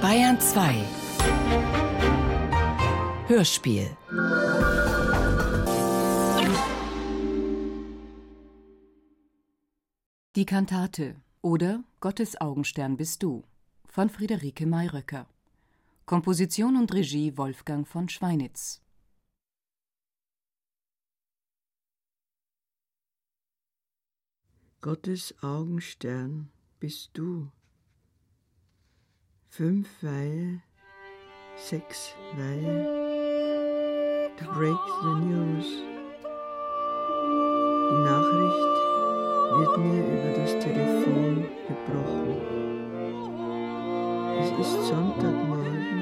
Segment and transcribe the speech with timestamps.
[0.00, 0.84] Bayern 2
[3.28, 3.96] Hörspiel
[10.34, 13.44] Die Kantate oder Gottes Augenstern bist du
[13.86, 15.28] von Friederike Mayröcker.
[16.06, 18.80] Komposition und Regie Wolfgang von Schweinitz.
[24.80, 26.50] Gottes Augenstern
[26.80, 27.52] bist du.
[29.54, 30.60] Fünf Weihe,
[31.56, 35.66] sechs Weihe, to break the news.
[37.90, 38.74] Die Nachricht
[39.58, 42.40] wird mir über das Telefon gebrochen.
[44.40, 46.00] Es ist Sonntagmorgen,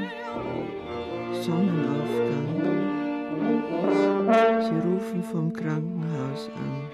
[1.43, 2.47] Sonnenaufgang.
[4.63, 6.89] Sie rufen vom Krankenhaus an.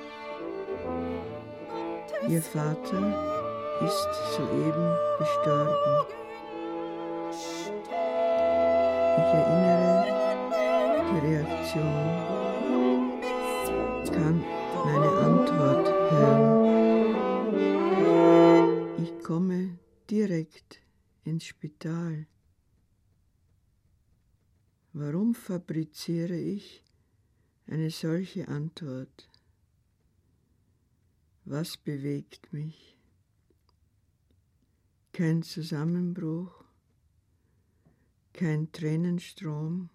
[2.30, 3.02] Ihr Vater
[3.84, 6.06] ist soeben gestorben.
[9.18, 10.04] Ich erinnere
[11.10, 12.26] die Reaktion,
[14.16, 14.40] kann
[14.84, 16.56] meine Antwort hören.
[19.02, 19.78] Ich komme
[20.10, 20.80] direkt
[21.24, 22.26] ins Spital.
[24.92, 26.82] Warum fabriziere ich
[27.66, 29.28] eine solche Antwort?
[31.44, 32.98] Was bewegt mich?
[35.12, 36.65] Kein Zusammenbruch,
[38.36, 39.88] kein Tränenstrom,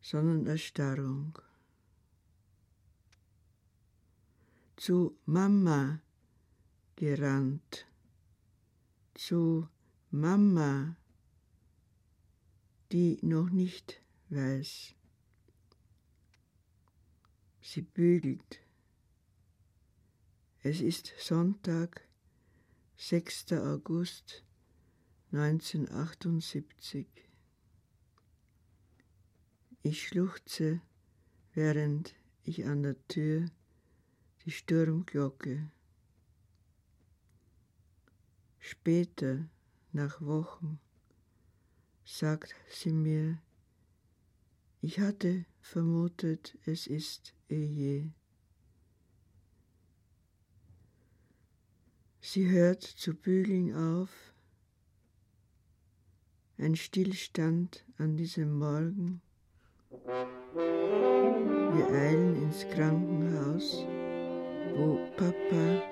[0.00, 1.38] sondern Erstarrung.
[4.74, 6.00] Zu Mama
[6.96, 7.86] gerannt,
[9.14, 9.68] zu
[10.10, 10.96] Mama,
[12.90, 14.94] die noch nicht weiß.
[17.60, 18.60] Sie bügelt.
[20.62, 22.08] Es ist Sonntag,
[22.96, 23.52] 6.
[23.52, 24.45] August
[25.32, 27.06] 1978.
[29.82, 30.80] Ich schluchze,
[31.54, 32.14] während
[32.44, 33.50] ich an der Tür
[34.44, 35.70] die Sturmglocke.
[38.58, 39.48] Später,
[39.92, 40.78] nach Wochen,
[42.04, 43.38] sagt sie mir,
[44.80, 48.12] ich hatte vermutet, es ist Eje.
[52.20, 54.10] Sie hört zu bügeln auf
[56.58, 59.20] ein Stillstand an diesem Morgen.
[61.74, 63.84] Wir eilen ins Krankenhaus,
[64.74, 65.82] wo Papa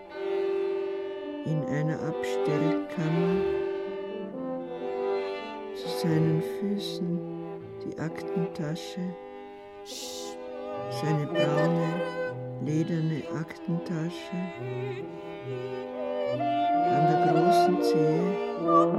[1.44, 3.42] in einer Abstellkammer
[5.74, 7.20] zu seinen Füßen
[7.84, 9.00] die Aktentasche,
[11.02, 12.00] seine braune,
[12.64, 14.36] lederne Aktentasche,
[16.40, 18.44] an der großen Zehe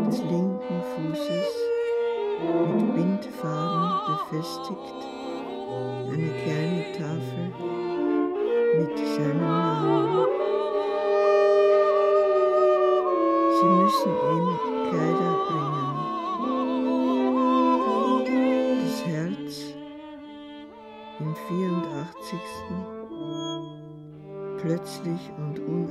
[0.08, 1.50] des linken Fußes
[2.42, 5.00] mit Bindfaden befestigt
[6.12, 7.46] eine kleine Tafel
[8.78, 10.28] mit seinem Namen.
[13.52, 14.48] Sie müssen ihm
[14.90, 15.96] Kleider bringen.
[18.84, 19.54] Das Herz
[21.20, 22.40] im 84.
[24.62, 25.85] plötzlich und unerwartet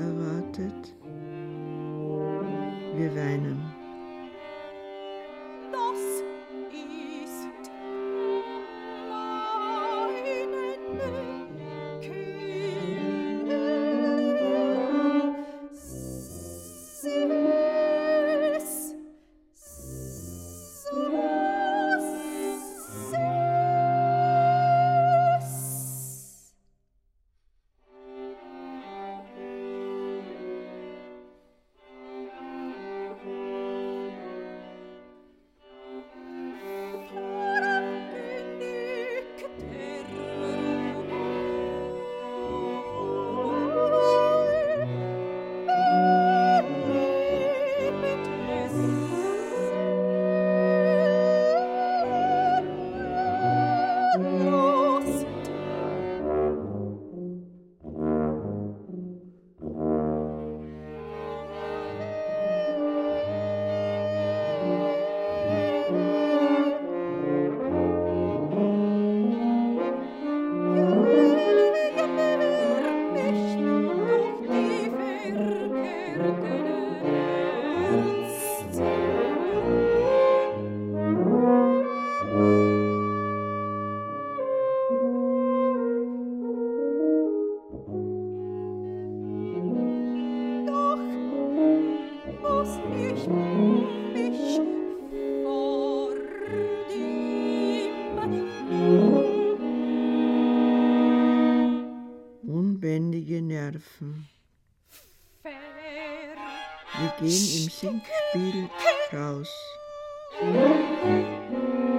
[109.44, 109.78] raus.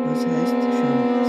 [0.05, 1.24] Was heißt schon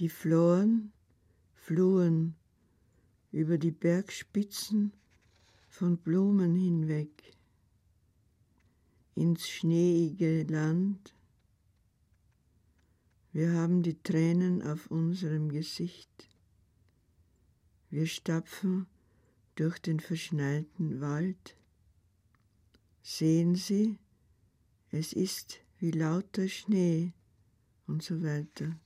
[0.00, 0.94] Die Floren
[1.52, 2.34] flohen
[3.32, 4.94] über die Bergspitzen
[5.68, 7.34] von Blumen hinweg
[9.14, 11.14] ins schneeige Land.
[13.34, 16.30] Wir haben die Tränen auf unserem Gesicht.
[17.90, 18.86] Wir stapfen
[19.54, 21.58] durch den verschneiten Wald.
[23.02, 23.98] Sehen Sie,
[24.92, 27.12] es ist wie lauter Schnee
[27.86, 28.80] und so weiter.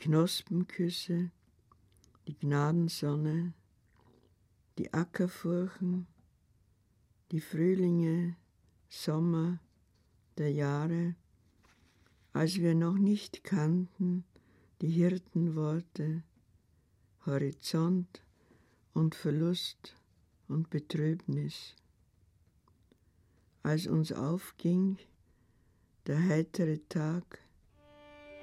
[0.00, 1.30] Knospenküsse,
[2.26, 3.52] die Gnadensonne,
[4.78, 6.06] die Ackerfurchen,
[7.30, 8.34] die Frühlinge,
[8.88, 9.60] Sommer
[10.38, 11.16] der Jahre,
[12.32, 14.24] als wir noch nicht kannten
[14.80, 16.22] die Hirtenworte
[17.26, 18.22] Horizont
[18.94, 19.94] und Verlust
[20.48, 21.76] und Betrübnis.
[23.62, 24.96] Als uns aufging
[26.06, 27.44] der heitere Tag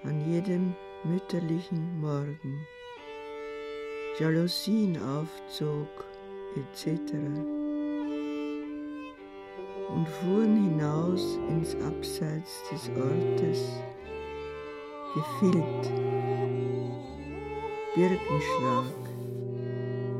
[0.04, 0.76] an jedem
[1.08, 2.68] mütterlichen Morgen,
[4.20, 5.88] Jalousien aufzog
[6.56, 7.14] etc.
[9.90, 13.82] und fuhren hinaus ins Abseits des Ortes,
[15.14, 15.92] gefilt,
[17.96, 18.98] Birkenschlag,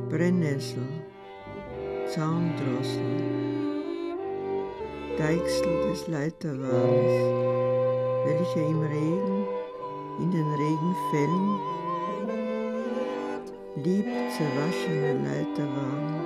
[0.08, 0.88] Brennnessel,
[2.06, 3.38] Zaundrossel,
[5.18, 7.22] Deichsel des Leiterwagens,
[8.24, 9.37] welcher im Regen
[10.18, 11.60] in den Regenfällen
[13.76, 14.06] lieb
[14.36, 16.20] zerwaschener Leiterwagen,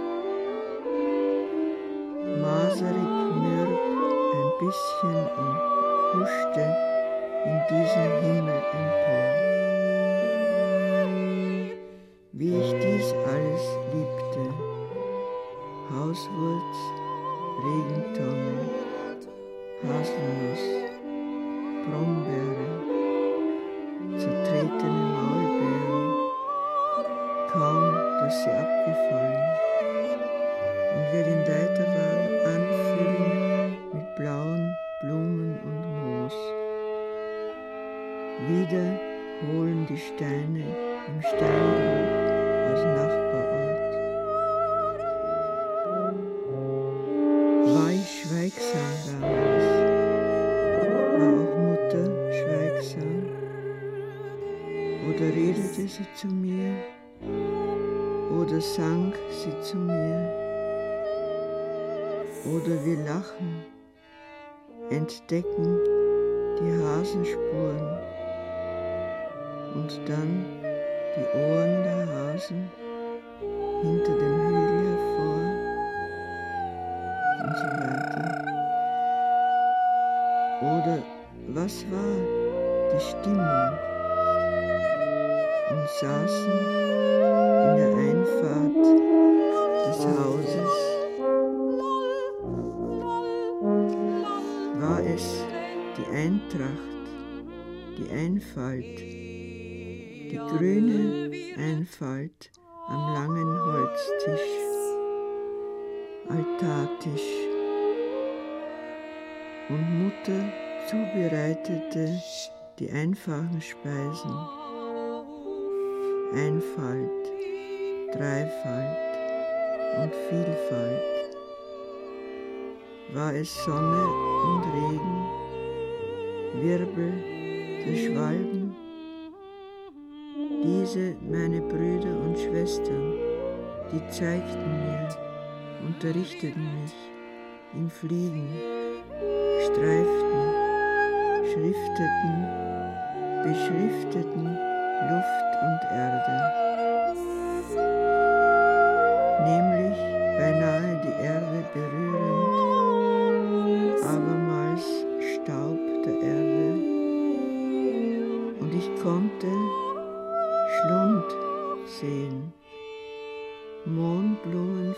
[2.40, 3.80] maserig mürb
[4.34, 5.58] ein bisschen und
[6.14, 6.64] huschte
[7.44, 9.26] in diesen Himmel empor.
[12.32, 14.44] Wie ich dies alles liebte,
[15.94, 16.76] Hauswurz,
[17.64, 18.56] Regentonne,
[19.82, 20.64] Haselnuss,
[21.84, 22.21] Brombeere,
[28.32, 28.71] kaum,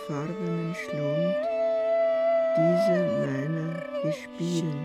[0.08, 1.36] mohnblumenfarbenen Schlund
[2.56, 4.82] dieser meiner Gespielen.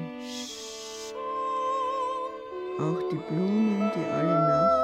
[2.79, 4.79] Auch die Blumen, die alle Nacht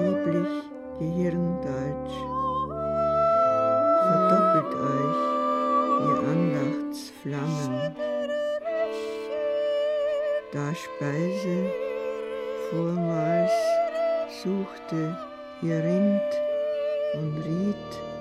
[0.00, 0.52] lieblich
[0.98, 2.16] Gehirndeutsch
[4.06, 5.20] verdoppelt euch
[6.06, 7.72] ihr Andachtsflammen.
[10.52, 11.56] Da Speise
[12.70, 13.54] vormals
[14.42, 15.00] suchte
[15.62, 16.53] ihr Rind
[17.16, 18.13] und Ried,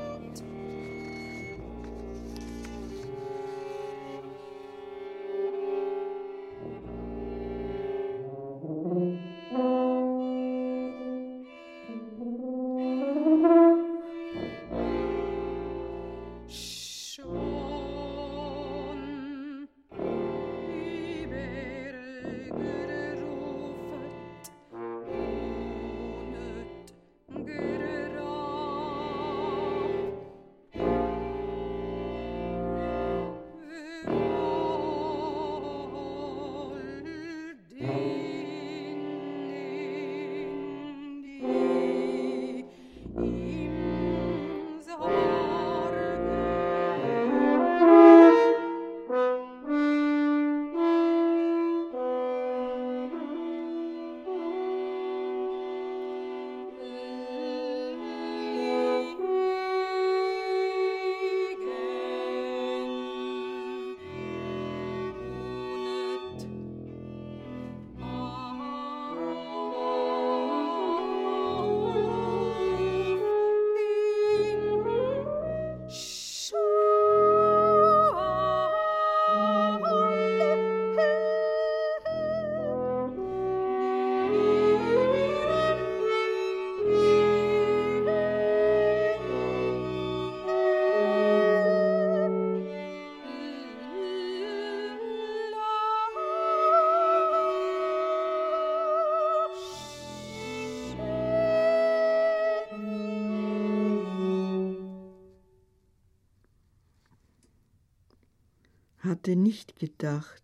[109.53, 110.43] nicht gedacht,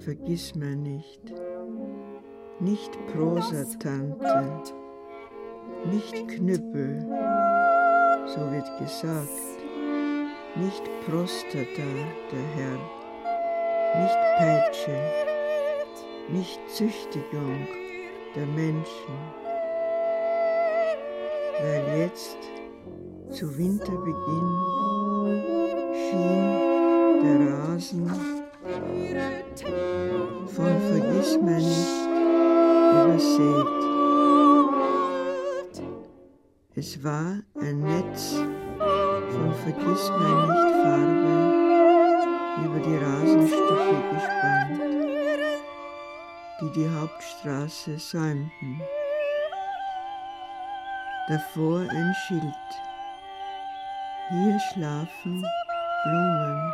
[0.00, 1.22] vergiss mir nicht,
[2.60, 4.74] nicht Prosatante,
[5.90, 7.00] nicht Knüppel,
[8.26, 9.30] so wird gesagt,
[10.56, 11.90] nicht Prostata,
[12.30, 12.80] der Herr,
[14.02, 15.00] nicht Peitsche,
[16.28, 17.66] nicht Züchtigung
[18.36, 19.14] der Menschen,
[21.62, 22.36] weil jetzt
[23.30, 24.50] zu Winterbeginn
[25.94, 26.69] schien
[27.22, 28.10] der Rasen
[30.46, 32.08] von Vergissmeinnicht
[32.92, 33.66] übersät.
[36.74, 38.36] Es war ein Netz
[38.78, 41.34] von Vergissmeinnicht-Farbe
[42.64, 44.80] über die Rasenstücke gespannt,
[46.60, 48.80] die die Hauptstraße säumten.
[51.30, 52.68] davor ein Schild.
[54.30, 55.44] Hier schlafen
[56.04, 56.72] Blumen,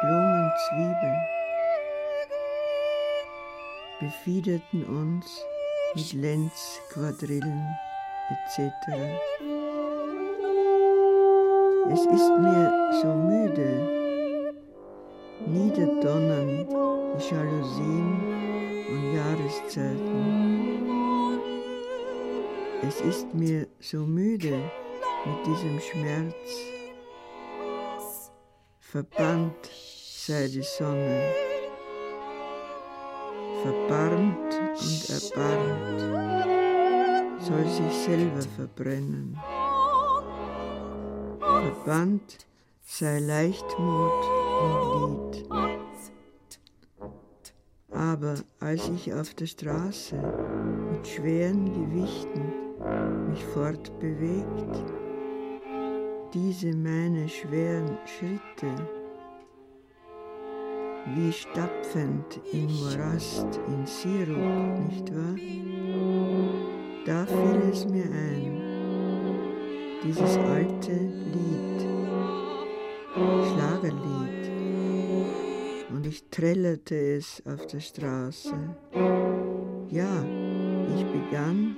[0.00, 1.20] Blumenzwiebeln,
[4.00, 5.44] befiederten uns
[5.94, 7.76] mit Lenzquadrillen
[8.30, 8.60] etc.
[11.92, 13.70] Es ist mir so müde,
[15.46, 16.66] niederdonnern
[17.18, 18.08] die Jalousien
[18.88, 20.70] und Jahreszeiten.
[22.88, 24.62] Es ist mir so müde
[25.26, 26.70] mit diesem Schmerz.
[28.78, 29.89] Verbannt
[30.26, 31.32] sei die Sonne,
[33.62, 36.00] verbarmt und erbarmt,
[37.40, 39.38] soll sich selber verbrennen.
[41.38, 42.46] Verbannt
[42.84, 44.24] sei Leichtmut
[44.92, 46.02] und Lied.
[47.90, 50.16] Aber als ich auf der Straße
[50.92, 52.52] mit schweren Gewichten
[53.30, 54.84] mich fortbewegt,
[56.34, 58.99] diese meine schweren Schritte,
[61.14, 65.36] wie stapfend in Morast, in Sirup, nicht wahr?
[67.04, 68.60] Da fiel es mir ein,
[70.04, 71.86] dieses alte Lied,
[73.14, 74.50] Schlagerlied,
[75.90, 78.54] und ich trällerte es auf der Straße.
[79.90, 80.24] Ja,
[80.94, 81.76] ich begann,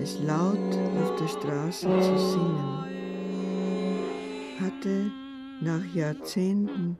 [0.00, 2.84] es laut auf der Straße zu singen,
[4.60, 5.10] hatte
[5.60, 6.96] nach Jahrzehnten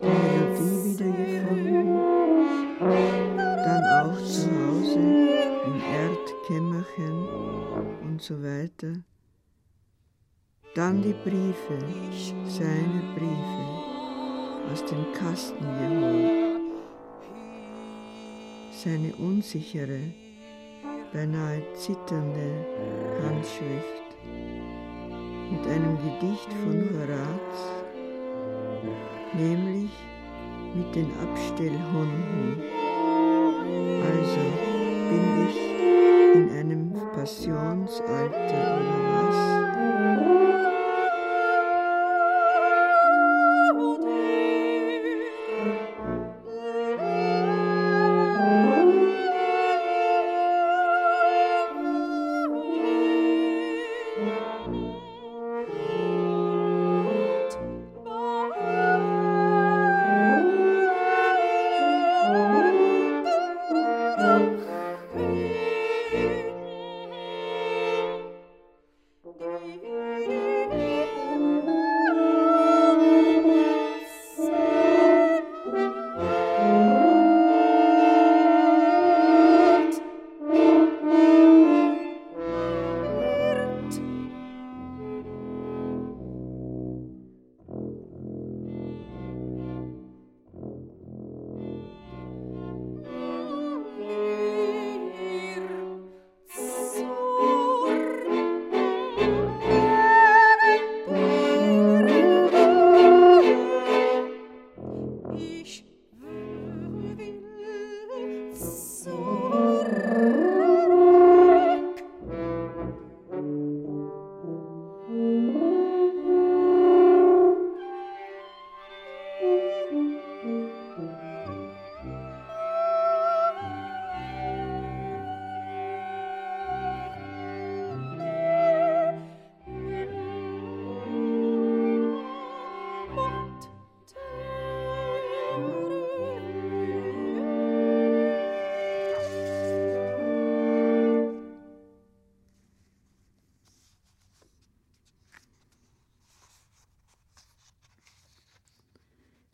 [0.00, 1.98] die Melodie wiedergefunden,
[3.38, 4.98] dann auch zu Hause
[5.66, 7.16] im Erdkämmerchen
[8.02, 8.92] und so weiter.
[10.74, 11.78] Dann die Briefe,
[12.46, 13.86] seine Briefe,
[14.72, 16.60] aus dem Kasten geholt.
[18.72, 20.00] Seine unsichere,
[21.12, 22.66] beinahe zitternde
[23.22, 24.06] Handschrift
[25.50, 27.85] mit einem Gedicht von Horaz,
[29.34, 29.90] nämlich
[30.74, 32.62] mit den Abstellhunden.
[34.02, 34.44] Also
[35.10, 35.56] bin ich
[36.34, 39.05] in einem Passionsalter oder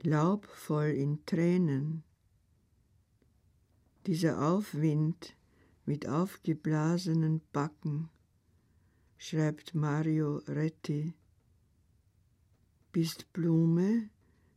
[0.05, 2.03] Laub voll in Tränen.
[4.05, 5.37] Dieser Aufwind
[5.87, 8.09] mit aufgeblasenen Backen,
[9.17, 11.15] schreibt Mario Retti,
[12.91, 14.11] bist Blume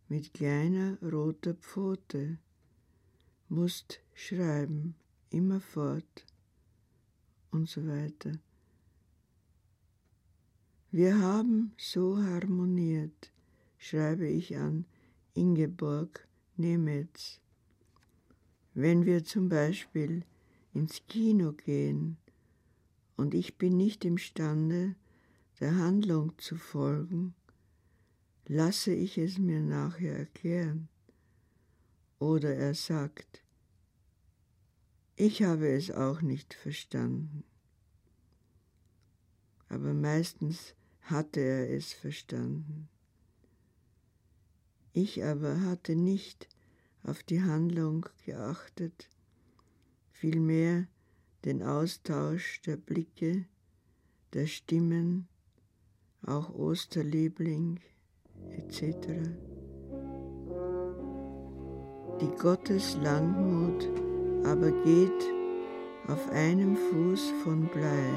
[0.09, 2.39] mit kleiner roter Pfote,
[3.47, 4.95] musst schreiben,
[5.29, 6.25] immerfort
[7.51, 8.39] und so weiter.
[10.89, 13.31] Wir haben so harmoniert,
[13.77, 14.85] schreibe ich an
[15.35, 17.41] Ingeborg Nemetz.
[18.73, 20.23] Wenn wir zum Beispiel
[20.73, 22.17] ins Kino gehen
[23.17, 24.95] und ich bin nicht imstande,
[25.59, 27.35] der Handlung zu folgen,
[28.47, 30.87] lasse ich es mir nachher erklären.
[32.17, 33.43] Oder er sagt,
[35.17, 37.43] ich habe es auch nicht verstanden.
[39.67, 42.87] aber meistens hatte er es verstanden.
[44.97, 46.47] Ich aber hatte nicht
[47.03, 49.09] auf die Handlung geachtet,
[50.13, 50.87] vielmehr
[51.43, 53.43] den Austausch der Blicke,
[54.31, 55.27] der Stimmen,
[56.25, 57.81] auch Osterliebling
[58.51, 59.09] etc.
[62.21, 63.89] Die Gotteslangmut
[64.45, 65.25] aber geht
[66.07, 68.13] auf einem Fuß von Blei.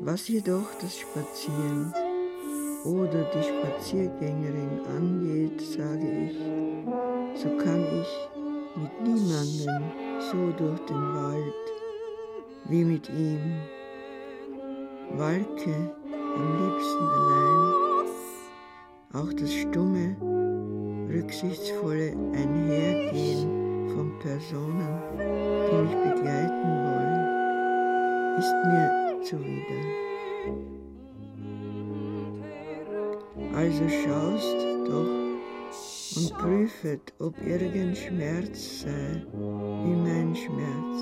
[0.00, 1.94] Was jedoch das Spazieren
[2.88, 6.38] oder die Spaziergängerin angeht, sage ich,
[7.40, 8.10] so kann ich
[8.80, 9.84] mit niemandem
[10.18, 11.54] so durch den Wald
[12.68, 13.56] wie mit ihm.
[15.16, 17.74] Walke am liebsten allein,
[19.14, 20.16] auch das stumme,
[21.10, 28.88] rücksichtsvolle Einhergehen von Personen, die mich begleiten wollen, ist mir
[29.22, 30.77] zuwider.
[33.58, 35.18] Also schaust doch
[36.16, 40.98] und prüfet, ob irgend Schmerz sei, wie mein Schmerz.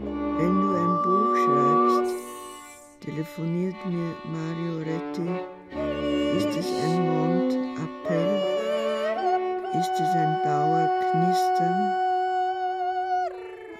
[0.00, 2.14] Wenn du ein Buch schreibst,
[3.02, 5.28] telefoniert mir Mario Retti,
[6.38, 8.42] ist es ein Mondappell,
[9.78, 11.82] ist es ein Dauerknistern?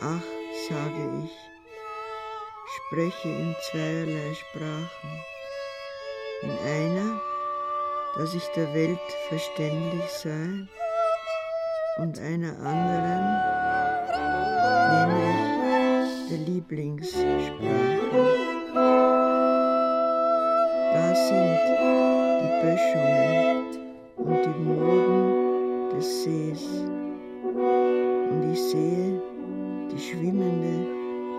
[0.02, 0.28] Ach,
[0.68, 1.34] sage ich,
[2.76, 5.33] spreche in zweierlei Sprachen.
[6.44, 7.20] In einer,
[8.16, 10.68] dass ich der Welt verständlich sei,
[11.96, 13.24] und einer anderen,
[14.90, 18.24] nämlich der Lieblingssprache.
[20.92, 21.60] Da sind
[22.40, 23.64] die Böschungen
[24.16, 26.64] und die Moden des Sees
[28.30, 29.22] und ich sehe
[29.92, 30.74] die schwimmende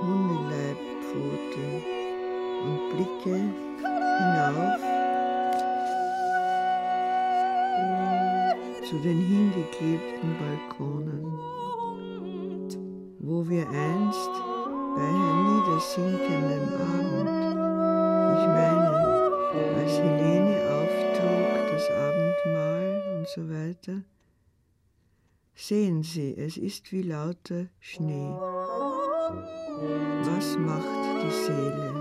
[0.01, 1.65] Hundeleibpfote
[2.63, 3.37] und blicke
[4.17, 4.94] hinauf
[8.95, 11.25] zu den hingeklebten Balkonen,
[13.19, 14.31] wo wir einst
[14.95, 17.29] bei herniedersinkendem Abend,
[18.39, 18.89] ich meine,
[19.75, 24.01] als Helene auftrug das Abendmahl und so weiter,
[25.55, 28.31] sehen Sie, es ist wie lauter Schnee.
[30.23, 31.91] Was macht die Seele?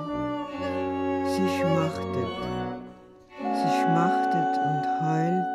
[1.27, 2.35] Sie schmachtet,
[3.41, 5.54] sie schmachtet und heult,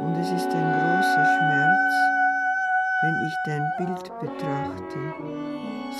[0.00, 1.94] und es ist ein großer Schmerz,
[3.02, 4.98] wenn ich dein Bild betrachte,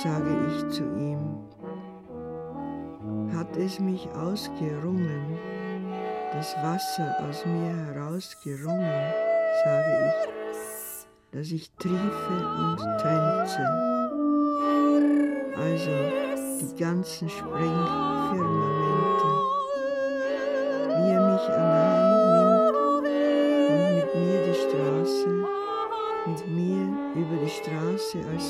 [0.03, 1.37] sage ich zu ihm.
[3.35, 5.37] Hat es mich ausgerungen,
[6.33, 9.13] das Wasser aus mir herausgerungen,
[9.65, 10.29] sage ich,
[11.31, 13.65] dass ich triefe und tränze.
[15.57, 15.91] Also
[16.59, 19.27] die ganzen Sprengfirmamente,
[20.87, 21.90] wie er mich an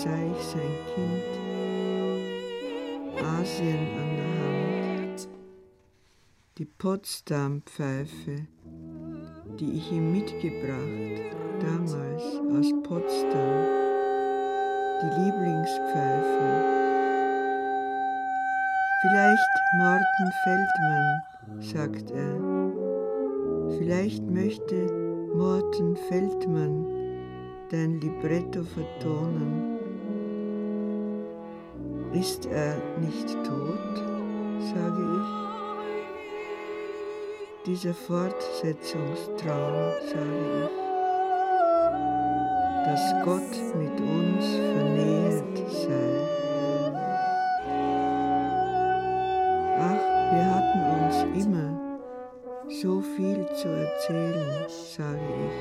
[0.03, 1.31] Sei ich sein Kind,
[3.23, 5.29] Asien an der Hand,
[6.57, 8.47] die Potsdam-Pfeife,
[9.59, 13.67] die ich ihm mitgebracht, damals aus Potsdam,
[15.03, 16.49] die Lieblingspfeife.
[19.03, 21.21] Vielleicht Morten Feldmann,
[21.61, 23.77] sagt er.
[23.77, 24.87] Vielleicht möchte
[25.35, 26.87] Morten Feldmann
[27.69, 29.70] dein Libretto vertonen.
[32.13, 33.95] Ist er nicht tot,
[34.75, 35.27] sage ich?
[37.65, 40.71] Dieser Fortsetzungstraum, sage ich,
[42.85, 46.27] dass Gott mit uns vernähert sei.
[49.79, 51.69] Ach, wir hatten uns immer
[52.67, 55.59] so viel zu erzählen, sage ich.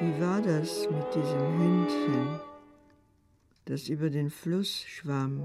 [0.00, 2.40] Wie war das mit diesem Hündchen,
[3.64, 5.40] das über den Fluss schwamm,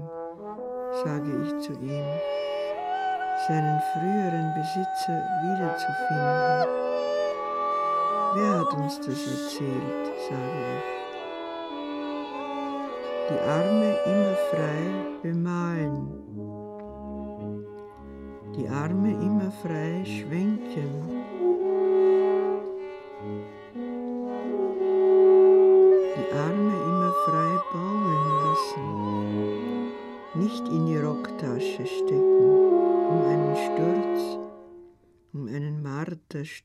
[1.04, 2.04] sage ich zu ihm,
[3.46, 6.88] seinen früheren Besitzer wiederzufinden.
[8.34, 10.98] Wer hat uns das erzählt, sage ich.
[13.30, 14.82] Die Arme immer frei
[15.22, 16.08] bemalen,
[18.56, 21.17] die Arme immer frei schwenken,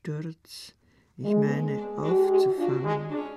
[0.06, 0.74] Martersturz,
[1.16, 3.33] ich meine, aufzufangen.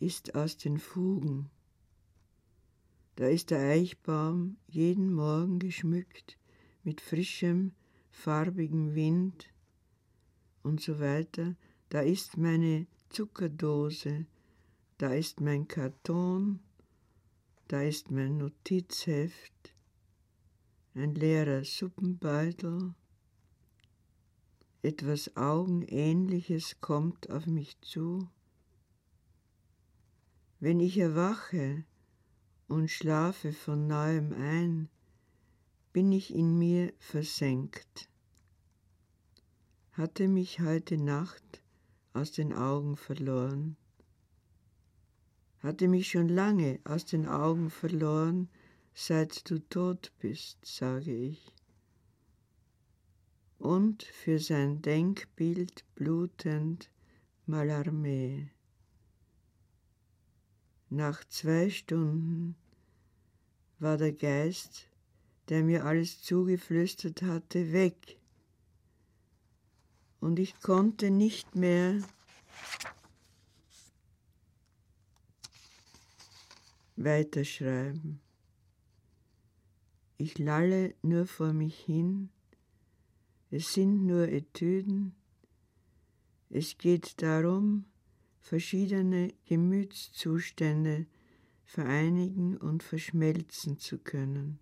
[0.00, 1.50] Ist aus den Fugen.
[3.16, 6.36] Da ist der Eichbaum jeden Morgen geschmückt
[6.82, 7.72] mit frischem,
[8.10, 9.48] farbigem Wind
[10.62, 11.54] und so weiter.
[11.90, 14.26] Da ist meine Zuckerdose,
[14.98, 16.60] da ist mein Karton,
[17.68, 19.74] da ist mein Notizheft,
[20.94, 22.94] ein leerer Suppenbeutel.
[24.82, 28.28] Etwas Augenähnliches kommt auf mich zu.
[30.64, 31.84] Wenn ich erwache
[32.68, 34.88] und schlafe von neuem ein,
[35.92, 38.08] bin ich in mir versenkt.
[39.92, 41.62] Hatte mich heute Nacht
[42.14, 43.76] aus den Augen verloren,
[45.58, 48.48] hatte mich schon lange aus den Augen verloren,
[48.94, 51.54] seit du tot bist, sage ich.
[53.58, 56.90] Und für sein Denkbild blutend
[57.46, 58.53] Malarmé.
[60.94, 62.54] Nach zwei Stunden
[63.80, 64.88] war der Geist
[65.48, 68.18] der mir alles zugeflüstert hatte, weg.
[70.20, 72.00] Und ich konnte nicht mehr
[76.96, 78.20] weiterschreiben.
[80.16, 82.30] Ich lalle nur vor mich hin,
[83.50, 85.14] es sind nur Etüden,
[86.48, 87.84] es geht darum,
[88.44, 91.06] verschiedene Gemütszustände
[91.64, 94.60] vereinigen und verschmelzen zu können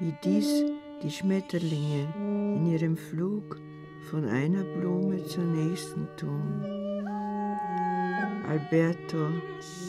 [0.00, 0.64] wie dies
[1.02, 2.06] die Schmetterlinge
[2.56, 3.60] in ihrem Flug
[4.10, 6.64] von einer Blume zur nächsten tun.
[8.48, 9.28] Alberto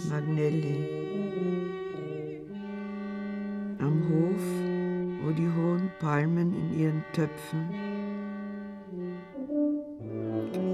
[0.10, 0.90] Magnelli
[3.80, 7.70] am Hof, wo die hohen Palmen in ihren Töpfen.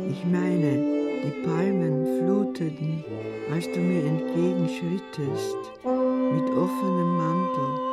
[0.10, 0.95] Ich meine,
[1.26, 3.04] die Palmen fluteten,
[3.52, 7.86] als du mir entgegenschrittest, mit offenem Mantel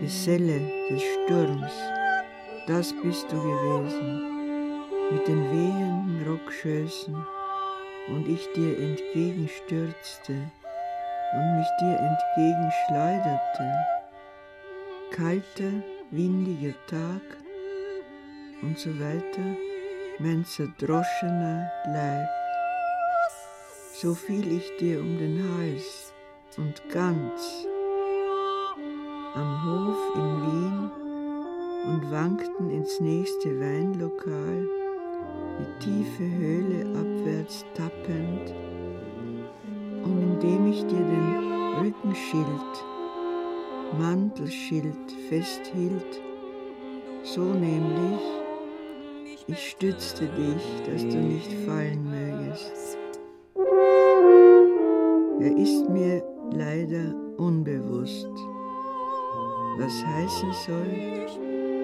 [0.00, 1.72] Geselle des Sturms,
[2.66, 4.22] das bist du gewesen,
[5.10, 7.16] mit den wehenden Rockschößen,
[8.08, 10.34] und ich dir entgegenstürzte
[11.34, 13.86] und mich dir entgegenschleuderte.
[15.10, 17.22] Kalter, windiger Tag
[18.62, 19.56] und so weiter,
[20.18, 22.35] mein zerdroschener Leib.
[23.98, 26.12] So fiel ich dir um den Hals
[26.58, 27.66] und ganz
[29.34, 30.90] am Hof in Wien
[31.86, 34.68] und wankten ins nächste Weinlokal,
[35.58, 38.54] die tiefe Höhle abwärts tappend,
[40.04, 42.84] und indem ich dir den Rückenschild,
[43.98, 46.20] Mantelschild festhielt,
[47.22, 48.20] so nämlich,
[49.46, 52.85] ich stützte dich, dass du nicht fallen mögest.
[55.40, 56.22] Er ist mir
[56.52, 58.28] leider unbewusst
[59.78, 60.90] was heißen soll,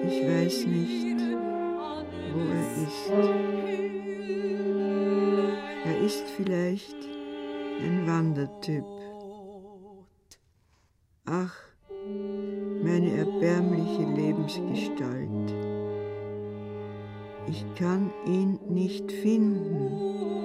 [0.07, 1.21] ich weiß nicht,
[2.33, 3.11] wo er ist.
[5.85, 6.97] Er ist vielleicht
[7.81, 8.85] ein Wandertyp.
[11.25, 11.55] Ach,
[12.83, 15.53] meine erbärmliche Lebensgestalt.
[17.47, 20.42] Ich kann ihn nicht finden.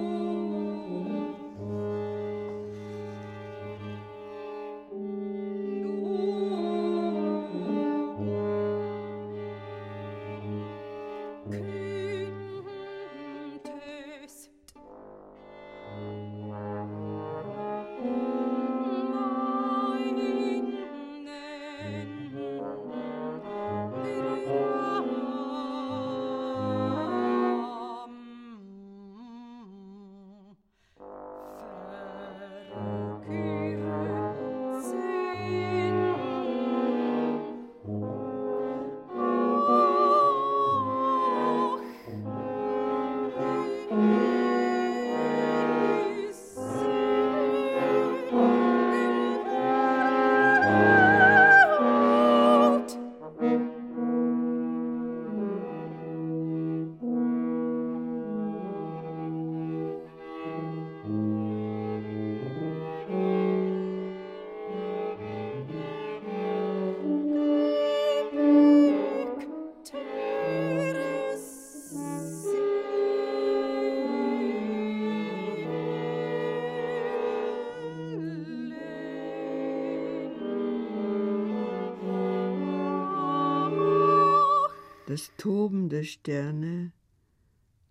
[86.29, 86.91] Sterne,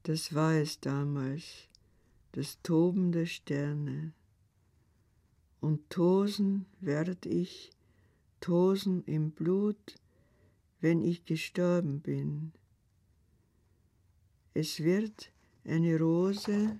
[0.04, 1.66] das war es damals,
[2.30, 4.12] das Toben der Sterne.
[5.60, 7.72] Und tosen werd ich,
[8.38, 9.96] tosen im Blut,
[10.80, 12.52] wenn ich gestorben bin.
[14.54, 15.32] Es wird
[15.64, 16.78] eine Rose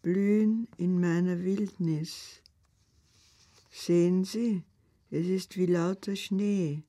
[0.00, 2.40] blühen in meiner Wildnis.
[3.68, 4.62] Sehen Sie,
[5.10, 6.84] es ist wie lauter Schnee.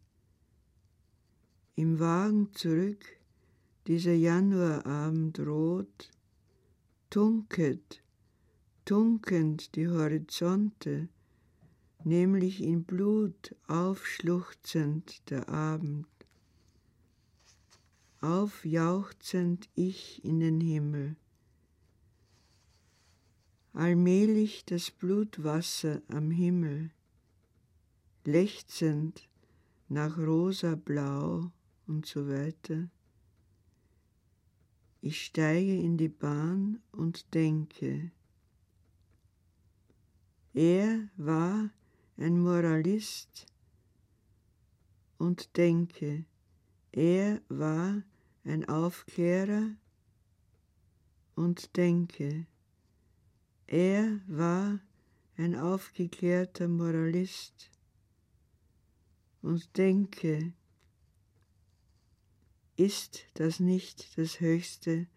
[1.79, 3.05] Im Wagen zurück,
[3.87, 6.11] dieser Januarabend rot,
[7.09, 8.03] dunkelt,
[8.83, 11.07] dunkend die Horizonte,
[12.03, 16.09] nämlich in Blut aufschluchzend der Abend.
[18.19, 21.15] Aufjauchzend ich in den Himmel.
[23.71, 26.91] Allmählich das Blutwasser am Himmel,
[28.25, 29.29] lechzend
[29.87, 31.53] nach rosa Blau
[31.89, 32.87] und so weiter.
[35.01, 38.11] Ich steige in die Bahn und denke,
[40.53, 41.71] er war
[42.17, 43.47] ein Moralist
[45.17, 46.25] und denke,
[46.91, 48.03] er war
[48.43, 49.71] ein Aufklärer
[51.35, 52.45] und denke,
[53.67, 54.79] er war
[55.37, 57.71] ein aufgeklärter Moralist
[59.41, 60.53] und denke,
[62.79, 65.07] ist das nicht das Höchste,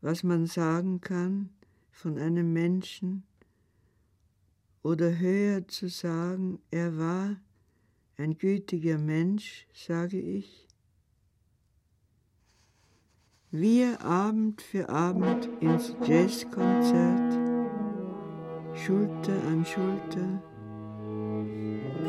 [0.00, 1.50] was man sagen kann
[1.90, 3.24] von einem Menschen?
[4.84, 7.36] Oder höher zu sagen, er war
[8.18, 10.68] ein gütiger Mensch, sage ich?
[13.50, 17.32] Wir Abend für Abend ins Jazzkonzert,
[18.76, 20.42] Schulter an Schulter,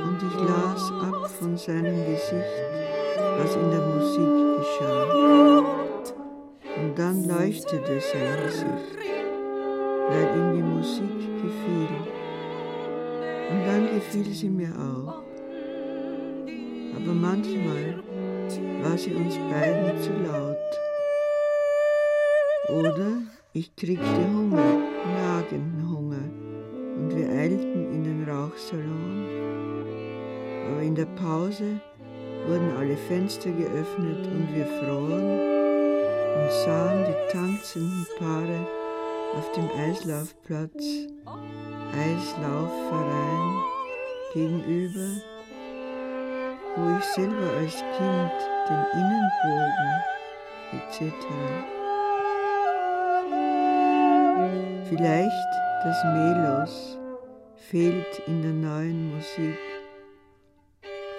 [0.03, 2.96] und ich las ab von seinem Gesicht,
[3.37, 5.63] was in der Musik geschah.
[6.77, 8.97] Und dann leuchtete sein Gesicht,
[10.09, 11.93] weil ihm die Musik gefiel.
[13.51, 15.21] Und dann gefiel sie mir auch.
[16.95, 18.03] Aber manchmal
[18.83, 20.57] war sie uns beiden zu laut.
[22.69, 23.21] Oder
[23.53, 24.81] ich kriegte Hunger,
[25.21, 26.29] Magenhunger,
[26.97, 29.25] und wir eilten in den Rauchsalon.
[30.69, 31.79] Aber in der Pause
[32.47, 35.39] wurden alle Fenster geöffnet und wir froren
[36.37, 38.65] und sahen die tanzenden Paare
[39.37, 40.85] auf dem Eislaufplatz,
[41.93, 43.63] Eislaufverein
[44.33, 45.09] gegenüber,
[46.77, 48.37] wo ich selber als Kind
[48.69, 49.93] den Innenbogen
[50.73, 51.03] etc.
[54.89, 55.51] Vielleicht
[55.83, 56.97] das Melos
[57.57, 59.57] fehlt in der neuen Musik.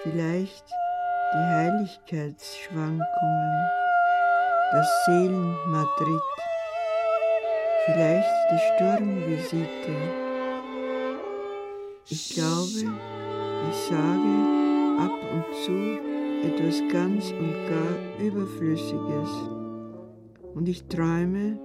[0.03, 0.65] Vielleicht
[1.31, 3.69] die Heiligkeitsschwankungen,
[4.71, 6.21] das Seelenmadrid,
[7.85, 9.95] vielleicht die Sturmvisite.
[12.09, 12.81] Ich glaube,
[13.69, 14.31] ich sage
[14.99, 15.79] ab und zu
[16.47, 19.31] etwas ganz und gar Überflüssiges.
[20.55, 21.59] Und ich träume,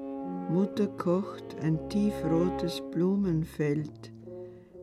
[0.50, 4.12] Mutter kocht ein tiefrotes Blumenfeld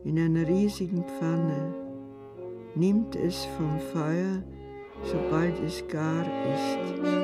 [0.02, 1.72] in einer riesigen Pfanne,
[2.74, 4.42] nimmt es vom Feuer,
[5.04, 6.24] sobald es gar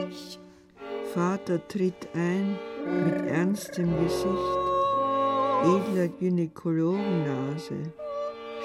[0.08, 0.38] ist.
[1.14, 4.58] Vater tritt ein mit ernstem Gesicht,
[5.64, 7.92] edler Gynäkologennase,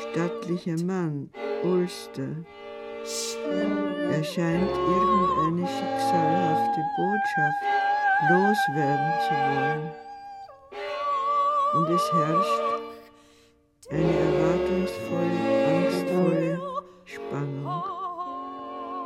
[0.01, 1.29] stattlicher Mann,
[1.63, 2.35] Ulster.
[4.11, 7.73] Er scheint irgendeine schicksalhafte Botschaft
[8.29, 9.91] loswerden zu wollen.
[11.73, 12.61] Und es herrscht
[13.89, 15.52] eine erwartungsvolle,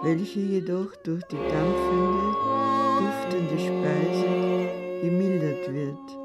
[0.08, 2.28] welche jedoch durch die dampfende,
[3.00, 6.18] duftende Speise gemildert wird.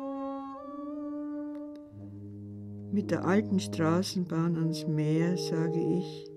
[2.92, 6.30] Mit der alten Straßenbahn ans Meer sage ich,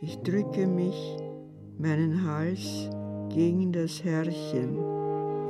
[0.00, 1.16] ich drücke mich,
[1.76, 2.88] meinen Hals
[3.28, 4.78] gegen das Herrchen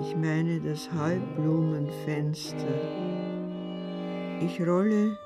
[0.00, 2.56] ich meine das Halbblumenfenster.
[4.40, 5.16] Ich rolle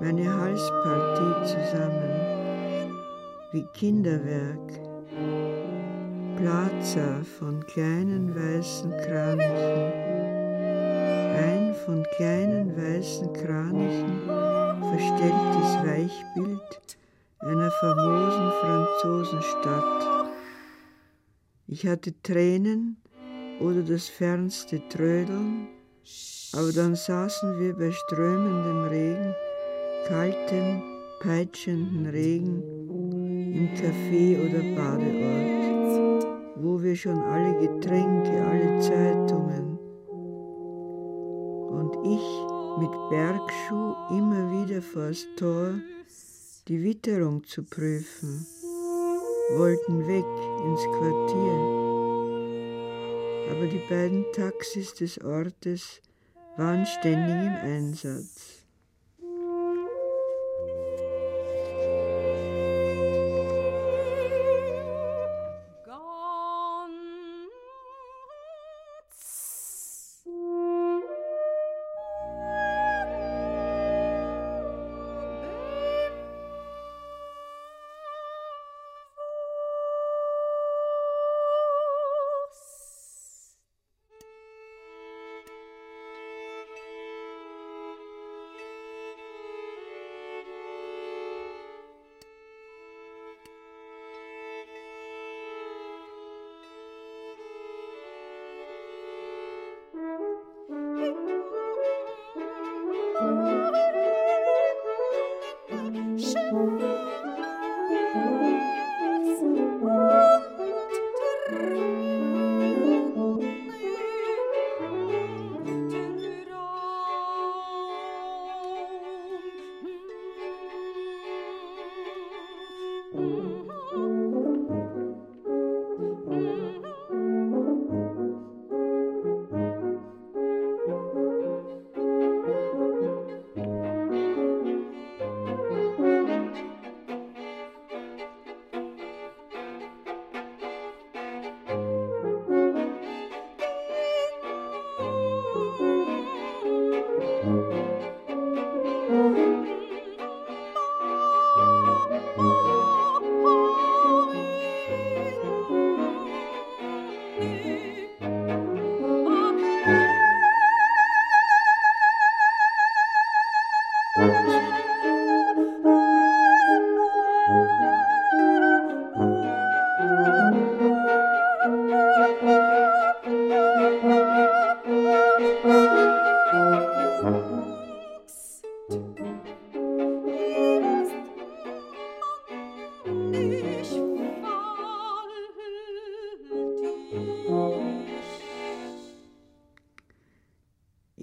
[0.00, 2.90] meine Halspartie zusammen,
[3.52, 4.83] wie Kinderwerk.
[6.36, 9.92] Plaza von kleinen weißen Kranichen.
[11.36, 14.22] Ein von kleinen weißen Kranichen
[14.80, 16.98] verstelltes Weichbild
[17.40, 20.30] einer famosen Franzosenstadt.
[21.66, 22.98] Ich hatte Tränen,
[23.60, 25.68] oder das fernste Trödeln,
[26.52, 29.34] aber dann saßen wir bei strömendem Regen,
[30.06, 30.82] kaltem,
[31.20, 32.83] peitschenden Regen
[33.54, 35.64] im Café oder Badeort.
[36.56, 39.78] wo wir schon alle Getränke, alle Zeitungen
[41.68, 42.26] und ich
[42.78, 45.74] mit Bergschuh immer wieder vors Tor
[46.68, 48.46] die Witterung zu prüfen,
[49.56, 50.24] wollten weg
[50.64, 51.58] ins Quartier.
[53.50, 56.00] Aber die beiden Taxis des Ortes
[56.56, 58.53] waren ständig im Einsatz.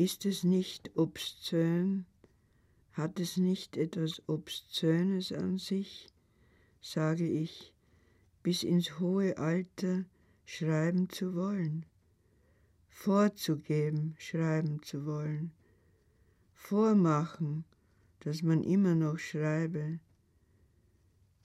[0.02, 2.08] Ist es nicht obszön?
[2.94, 6.10] Hat es nicht etwas Obszönes an sich,
[6.82, 7.72] sage ich,
[8.42, 10.06] bis ins hohe Alter
[10.44, 11.86] schreiben zu wollen,
[12.90, 15.52] vorzugeben, schreiben zu wollen,
[16.56, 17.64] vormachen,
[18.22, 20.00] dass man immer noch schreibe,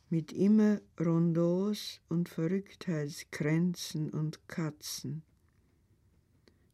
[0.09, 5.25] mit immer Rondos und Verrücktheitskränzen und Katzen.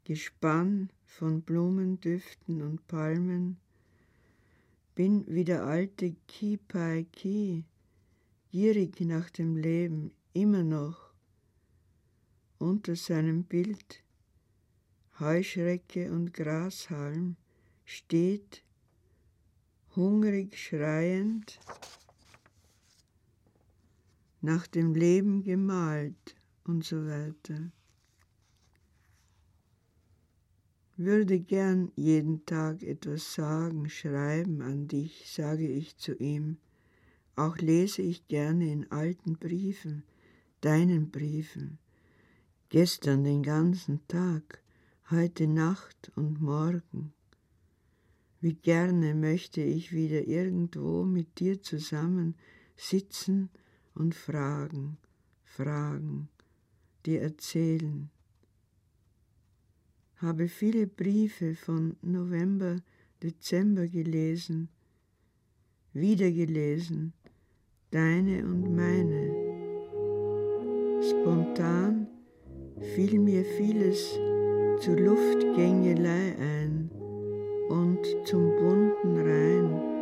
[0.04, 3.56] Gespann von Blumendüften und Palmen,
[4.96, 7.64] bin wie der alte Ki Pai Ki,
[8.50, 11.12] gierig nach dem Leben, immer noch.
[12.58, 14.02] Unter seinem Bild
[15.20, 17.36] Heuschrecke und Grashalm
[17.84, 18.64] steht,
[19.94, 21.60] hungrig schreiend,
[24.40, 26.34] nach dem Leben gemalt
[26.64, 27.70] und so weiter
[30.96, 36.58] würde gern jeden Tag etwas sagen, schreiben an dich, sage ich zu ihm.
[37.34, 40.04] Auch lese ich gerne in alten Briefen,
[40.60, 41.78] deinen Briefen.
[42.68, 44.62] Gestern den ganzen Tag,
[45.10, 47.14] heute Nacht und morgen.
[48.40, 52.34] Wie gerne möchte ich wieder irgendwo mit dir zusammen
[52.76, 53.50] sitzen
[53.94, 54.98] und fragen,
[55.44, 56.28] fragen,
[57.06, 58.10] dir erzählen
[60.22, 62.76] habe viele Briefe von November,
[63.22, 64.68] Dezember gelesen,
[65.92, 67.12] wiedergelesen,
[67.90, 69.34] deine und meine.
[71.02, 72.06] Spontan
[72.94, 74.12] fiel mir vieles
[74.80, 76.88] zur Luftgängelei ein
[77.68, 79.92] und zum bunten Rhein,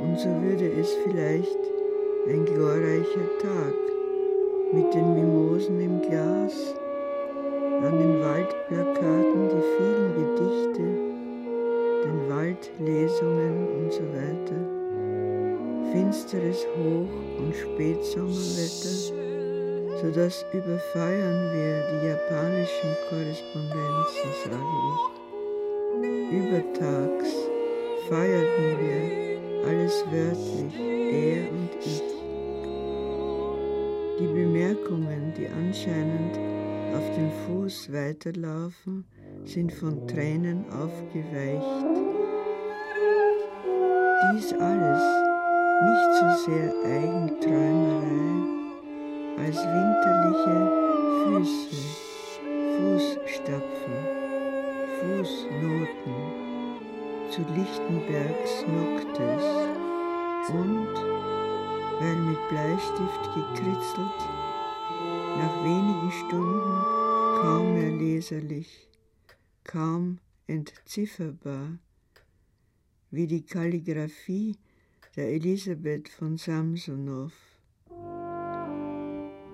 [0.00, 1.58] und so würde es vielleicht
[2.26, 3.74] ein glorreicher Tag
[4.72, 6.74] mit den Mimosen im Glas
[7.84, 10.86] an den Waldplakaten die vielen Gedichte,
[12.04, 14.60] den Waldlesungen und so weiter,
[15.92, 18.94] finsteres Hoch- und Spätsommerwetter,
[20.00, 25.16] sodass überfeuern wir die japanischen Korrespondenzen, sage ich.
[26.32, 27.30] Übertags
[28.08, 32.02] feierten wir alles wörtlich, er und ich.
[34.18, 36.55] Die Bemerkungen, die anscheinend
[36.96, 39.04] auf dem Fuß weiterlaufen,
[39.44, 41.84] sind von Tränen aufgeweicht.
[44.32, 45.02] Dies alles
[45.82, 48.26] nicht so sehr Eigenträumerei
[49.36, 50.58] als winterliche
[51.24, 51.76] Füße,
[52.78, 53.96] Fußstapfen,
[55.00, 56.16] Fußnoten
[57.30, 59.44] zu Lichtenbergs Noctes
[60.48, 60.94] und,
[62.00, 64.35] weil mit Bleistift gekritzelt,
[65.38, 66.82] nach wenigen Stunden
[67.40, 68.88] kaum mehr leserlich,
[69.64, 71.78] kaum entzifferbar,
[73.10, 74.56] wie die Kalligraphie
[75.16, 77.32] der Elisabeth von Samsonow.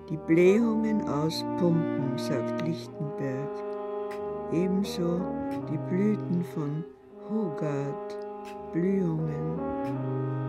[0.09, 3.63] Die Blähungen auspumpen, sagt Lichtenberg,
[4.51, 5.21] ebenso
[5.71, 6.83] die Blüten von
[7.29, 8.17] Hogarth,
[8.73, 9.59] Blühungen,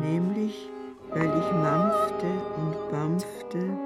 [0.00, 0.68] nämlich
[1.10, 2.26] weil ich mampfte
[2.56, 3.83] und bampfte,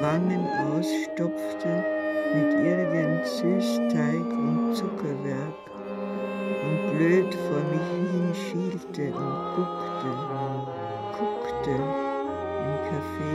[0.00, 1.84] Wangen ausstopfte
[2.34, 5.54] mit irgend Süßteig und Zuckerwerk
[6.64, 10.10] und blöd vor mich hin schielte und guckte,
[11.18, 11.74] guckte
[12.64, 13.34] im Café,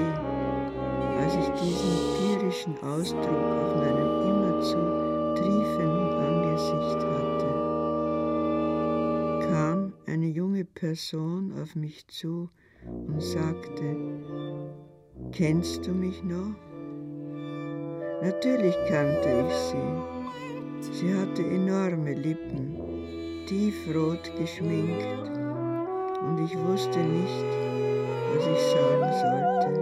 [1.20, 4.82] als ich diesen tierischen Ausdruck auf meinem immerzu
[5.36, 7.50] triefenden Angesicht hatte.
[9.50, 12.50] Kam eine junge Person auf mich zu
[12.86, 13.96] und sagte,
[15.32, 16.56] Kennst du mich noch?
[18.22, 20.92] Natürlich kannte ich sie.
[20.92, 25.06] Sie hatte enorme Lippen, tiefrot geschminkt,
[26.22, 27.46] und ich wusste nicht,
[28.34, 29.80] was ich sagen sollte.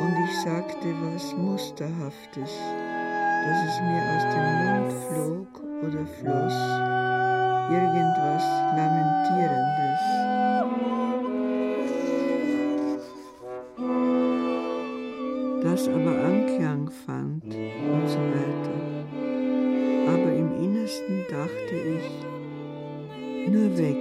[0.00, 2.52] Und ich sagte was Musterhaftes,
[3.44, 5.50] dass es mir aus dem Mund flog
[5.82, 6.58] oder floss,
[7.70, 8.44] irgendwas
[8.76, 10.27] Lamentierendes.
[15.94, 18.78] Aber Anklang fand und so weiter.
[20.06, 22.08] Aber im Innersten dachte ich,
[23.52, 23.96] nur weg,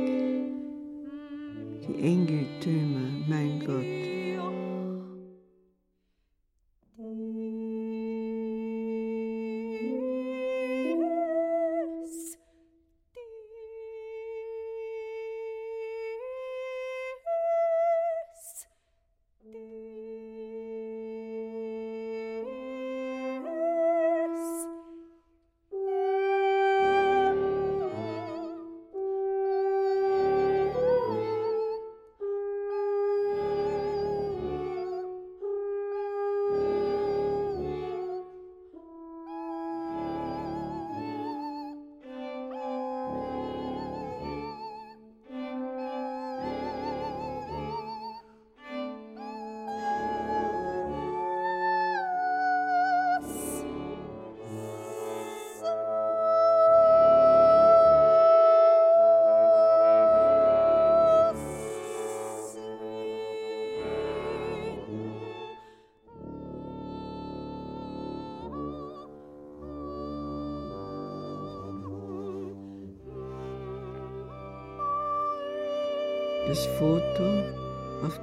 [1.87, 3.96] die Engeltümer, mein Gott.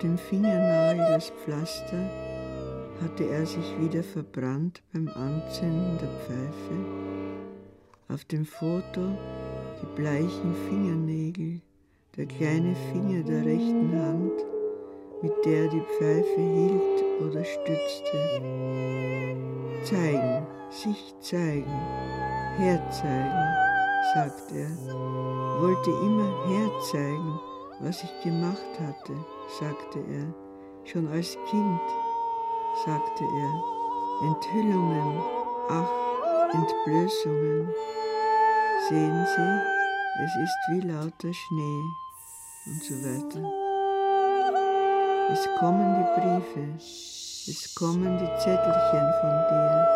[0.04, 2.10] Dem Fingernagel das Pflaster
[3.02, 6.76] hatte er sich wieder verbrannt beim Anzünden der Pfeife.
[8.10, 9.00] Auf dem Foto
[9.80, 11.62] die bleichen Fingernägel,
[12.18, 14.32] der kleine Finger der rechten Hand,
[15.22, 18.42] mit der er die Pfeife hielt oder stützte.
[19.84, 21.80] Zeigen, sich zeigen,
[22.58, 23.54] herzeigen,
[24.14, 24.68] sagt er,
[25.62, 27.40] wollte immer herzeigen,
[27.80, 29.14] was ich gemacht hatte,
[29.48, 30.34] sagte er,
[30.84, 31.80] schon als Kind,
[32.84, 35.22] sagte er, Enthüllungen,
[35.68, 35.90] ach,
[36.52, 37.68] Entblößungen.
[38.88, 39.60] Sehen Sie,
[40.24, 41.82] es ist wie lauter Schnee
[42.66, 43.42] und so weiter.
[45.32, 49.88] Es kommen die Briefe, es kommen die Zettelchen von dir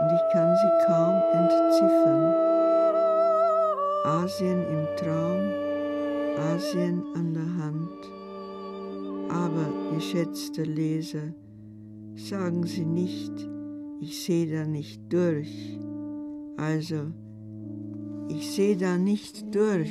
[0.00, 2.34] und ich kann sie kaum entziffern.
[4.04, 5.42] Asien im Traum,
[6.54, 8.17] Asien an der Hand.
[9.28, 11.34] Aber, geschätzter Leser,
[12.16, 13.32] sagen Sie nicht,
[14.00, 15.78] ich sehe da nicht durch.
[16.56, 17.12] Also,
[18.28, 19.90] ich sehe da nicht durch.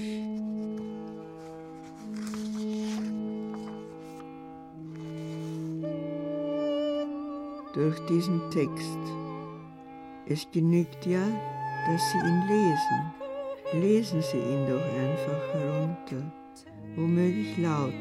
[7.74, 8.98] Durch diesen Text.
[10.26, 11.26] Es genügt ja,
[11.88, 13.82] dass Sie ihn lesen.
[13.82, 16.32] Lesen Sie ihn doch einfach herunter,
[16.96, 17.94] womöglich laut,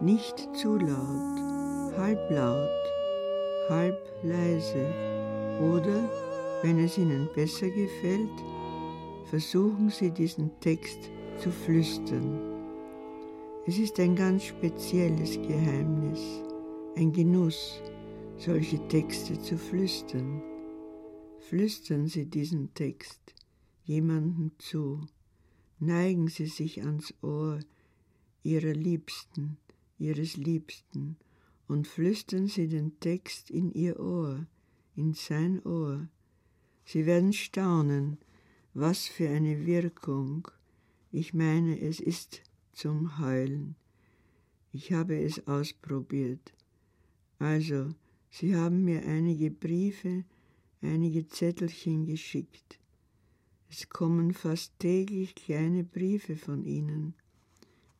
[0.00, 2.68] nicht zu laut, halb laut,
[3.68, 4.86] halb leise
[5.60, 6.08] oder,
[6.62, 8.30] wenn es Ihnen besser gefällt,
[9.26, 12.40] versuchen Sie diesen Text zu flüstern.
[13.66, 16.20] Es ist ein ganz spezielles Geheimnis,
[16.96, 17.82] ein Genuss,
[18.38, 20.42] solche Texte zu flüstern.
[21.40, 23.20] Flüstern Sie diesen Text
[23.84, 25.06] jemandem zu,
[25.78, 27.60] neigen Sie sich ans Ohr
[28.42, 29.58] Ihrer Liebsten,
[30.00, 31.16] Ihres Liebsten
[31.68, 34.46] und flüstern Sie den Text in Ihr Ohr,
[34.96, 36.08] in sein Ohr.
[36.84, 38.18] Sie werden staunen,
[38.74, 40.48] was für eine Wirkung.
[41.12, 42.42] Ich meine, es ist
[42.72, 43.76] zum Heulen.
[44.72, 46.52] Ich habe es ausprobiert.
[47.38, 47.94] Also,
[48.30, 50.24] Sie haben mir einige Briefe,
[50.80, 52.78] einige Zettelchen geschickt.
[53.68, 57.14] Es kommen fast täglich kleine Briefe von Ihnen.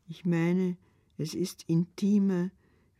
[0.08, 0.76] Ich meine,
[1.20, 2.50] es ist intimer,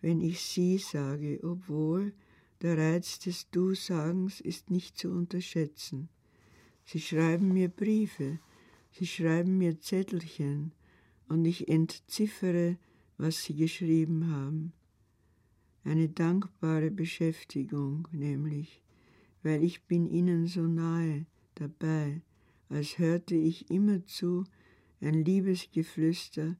[0.03, 2.12] wenn ich Sie sage, obwohl
[2.61, 6.11] der Reiz des Du-Sagens ist nicht zu unterschätzen.
[6.85, 8.39] Sie schreiben mir Briefe,
[8.93, 10.73] Sie schreiben mir Zettelchen,
[11.29, 12.77] und ich entziffere,
[13.16, 14.73] was Sie geschrieben haben.
[15.85, 18.83] Eine dankbare Beschäftigung nämlich,
[19.43, 22.21] weil ich bin Ihnen so nahe dabei,
[22.68, 24.45] als hörte ich immerzu
[25.01, 26.57] ein Liebesgeflüster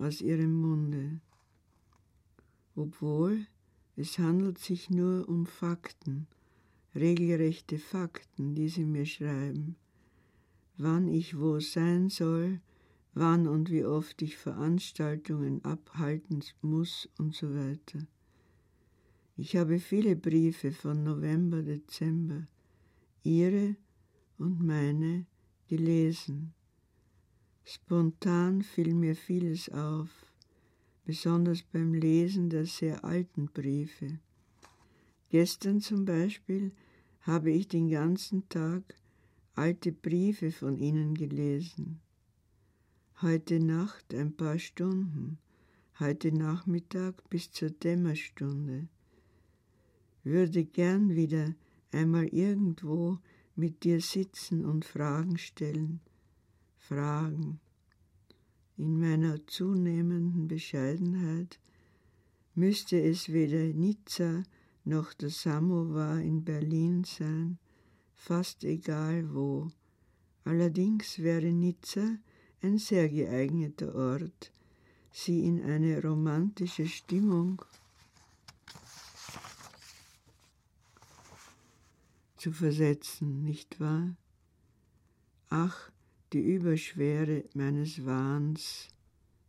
[0.00, 1.20] aus Ihrem Munde.
[2.74, 3.46] Obwohl
[3.96, 6.26] es handelt sich nur um Fakten,
[6.94, 9.76] regelrechte Fakten, die Sie mir schreiben.
[10.78, 12.60] Wann ich wo sein soll,
[13.12, 18.06] wann und wie oft ich Veranstaltungen abhalten muss und so weiter.
[19.36, 22.46] Ich habe viele Briefe von November, Dezember,
[23.22, 23.76] Ihre
[24.38, 25.26] und meine,
[25.68, 26.54] gelesen.
[27.72, 30.10] Spontan fiel mir vieles auf,
[31.04, 34.18] besonders beim Lesen der sehr alten Briefe.
[35.28, 36.72] Gestern zum Beispiel
[37.20, 38.82] habe ich den ganzen Tag
[39.54, 42.00] alte Briefe von Ihnen gelesen
[43.22, 45.36] heute Nacht ein paar Stunden,
[45.98, 48.88] heute Nachmittag bis zur Dämmerstunde.
[50.24, 51.54] Würde gern wieder
[51.92, 53.18] einmal irgendwo
[53.56, 56.00] mit dir sitzen und Fragen stellen,
[56.90, 57.60] Fragen.
[58.76, 61.60] In meiner zunehmenden Bescheidenheit
[62.56, 64.42] müsste es weder Nizza
[64.84, 67.58] noch der Samovar in Berlin sein,
[68.16, 69.70] fast egal wo.
[70.42, 72.16] Allerdings wäre Nizza
[72.60, 74.50] ein sehr geeigneter Ort,
[75.12, 77.64] sie in eine romantische Stimmung
[82.36, 84.16] zu versetzen, nicht wahr?
[85.50, 85.92] Ach,
[86.32, 88.88] die Überschwere meines Wahns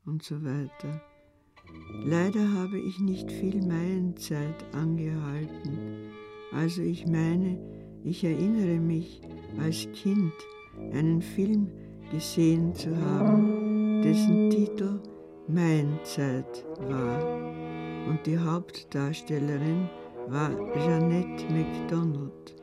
[0.05, 1.01] und so weiter.
[2.03, 6.11] Leider habe ich nicht viel Meienzeit angehalten,
[6.51, 7.57] also ich meine,
[8.03, 9.21] ich erinnere mich
[9.59, 10.33] als Kind
[10.91, 11.69] einen Film
[12.11, 14.99] gesehen zu haben, dessen Titel
[15.47, 17.23] Mein Zeit war.
[18.07, 19.87] Und die Hauptdarstellerin
[20.27, 22.55] war Jeanette MacDonald.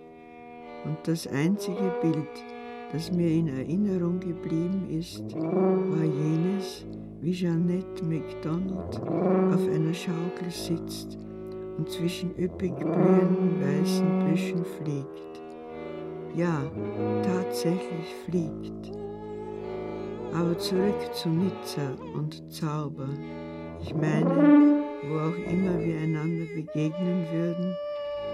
[0.85, 2.45] Und das einzige Bild,
[2.93, 6.87] das mir in Erinnerung geblieben ist, war jenes,
[7.21, 9.01] wie Jeanette MacDonald
[9.53, 11.19] auf einer Schaukel sitzt
[11.77, 15.43] und zwischen üppig blühenden weißen Büschen fliegt.
[16.35, 16.63] Ja,
[17.23, 18.93] tatsächlich fliegt.
[20.35, 23.09] Aber zurück zu Nizza und Zauber.
[23.81, 27.75] Ich meine, wo auch immer wir einander begegnen würden,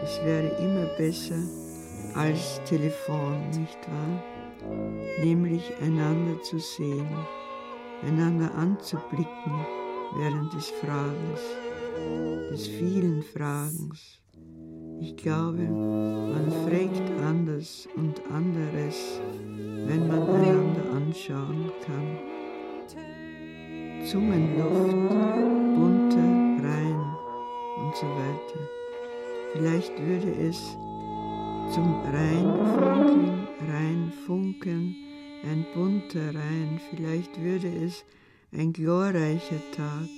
[0.03, 1.39] es wäre immer besser
[2.15, 4.34] als Telefon, nicht wahr?
[5.23, 7.09] Nämlich einander zu sehen,
[8.03, 9.67] einander anzublicken
[10.17, 11.41] während des Fragens,
[12.51, 14.21] des vielen Fragens.
[15.01, 19.21] Ich glaube, man fragt anders und anderes,
[19.87, 22.19] wenn man einander anschauen kann.
[24.07, 25.09] Zungenluft,
[25.75, 27.17] bunter, rein
[27.79, 28.61] und so weiter.
[29.53, 30.77] Vielleicht würde es
[31.73, 34.97] zum Reinfunkeln, Reinfunken,
[35.45, 38.05] ein bunter Rein, vielleicht würde es
[38.53, 40.09] ein glorreicher Tag,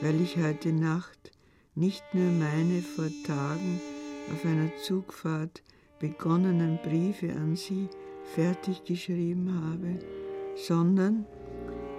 [0.00, 1.30] weil ich heute Nacht
[1.74, 3.80] nicht nur meine vor Tagen
[4.32, 5.62] auf einer Zugfahrt
[5.98, 7.88] begonnenen Briefe an Sie
[8.34, 9.98] fertig geschrieben habe,
[10.56, 11.26] sondern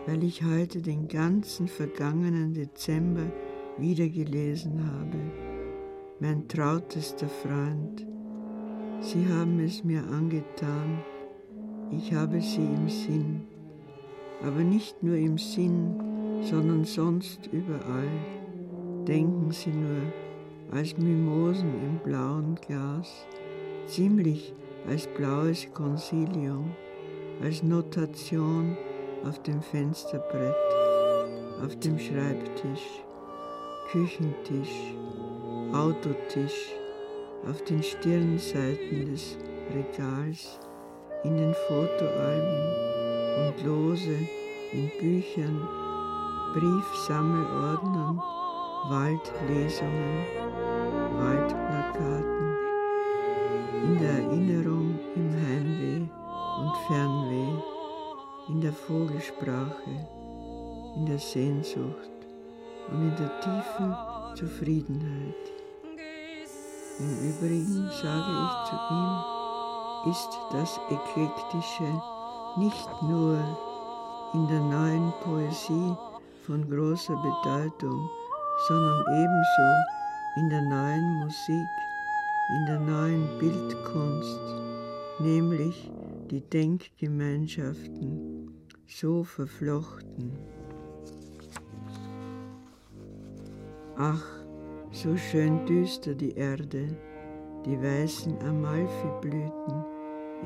[0.05, 3.31] weil ich heute den ganzen vergangenen Dezember
[3.77, 5.19] wiedergelesen habe.
[6.19, 8.05] Mein trautester Freund,
[9.01, 11.03] Sie haben es mir angetan,
[11.91, 13.41] ich habe Sie im Sinn,
[14.41, 15.95] aber nicht nur im Sinn,
[16.41, 18.09] sondern sonst überall.
[19.07, 20.11] denken Sie nur,
[20.71, 23.25] als Mimosen im blauen Glas,
[23.85, 24.53] ziemlich
[24.87, 26.71] als blaues Konsilium,
[27.41, 28.77] als Notation
[29.25, 30.55] auf dem Fensterbrett,
[31.63, 33.03] auf dem Schreibtisch,
[33.91, 34.95] Küchentisch,
[35.73, 36.73] Autotisch,
[37.49, 39.37] auf den Stirnseiten des
[39.73, 40.59] Regals,
[41.23, 42.85] in den Fotoalben
[43.47, 44.17] und lose
[44.73, 45.67] in Büchern,
[46.53, 48.21] Briefsammelordnern,
[48.89, 50.25] Waldlesungen,
[51.17, 52.57] Waldplakaten,
[53.83, 56.07] in der Erinnerung im Heimweh
[56.61, 57.61] und Fernweh,
[58.49, 59.91] in der Vogelsprache,
[60.95, 62.11] in der Sehnsucht
[62.91, 63.95] und in der tiefen
[64.35, 65.54] Zufriedenheit.
[66.97, 69.13] Im Übrigen sage ich zu ihm,
[70.11, 71.89] ist das Eklektische
[72.57, 73.37] nicht nur
[74.33, 75.93] in der neuen Poesie
[76.45, 78.09] von großer Bedeutung,
[78.69, 79.83] sondern ebenso
[80.37, 81.67] in der neuen Musik,
[82.55, 84.39] in der neuen Bildkunst,
[85.19, 85.91] nämlich
[86.31, 88.55] die Denkgemeinschaften
[88.87, 90.31] so verflochten.
[93.97, 94.34] Ach,
[94.95, 96.87] so schön düster die Erde,
[97.65, 99.83] die weißen Amalfiblüten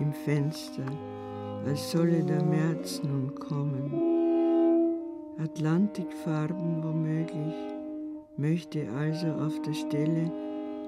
[0.02, 0.86] im Fenster,
[1.68, 3.94] als solle der März nun kommen.
[5.38, 7.54] Atlantikfarben womöglich,
[8.38, 10.32] möchte also auf der Stelle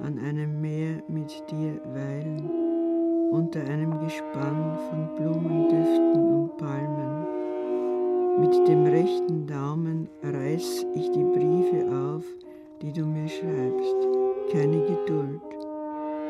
[0.01, 2.49] an einem Meer mit dir weilen,
[3.31, 7.27] unter einem Gespann von Blumendüften und Palmen.
[8.39, 11.85] Mit dem rechten Daumen reiß ich die Briefe
[12.15, 12.23] auf,
[12.81, 13.95] die du mir schreibst.
[14.51, 15.41] Keine Geduld,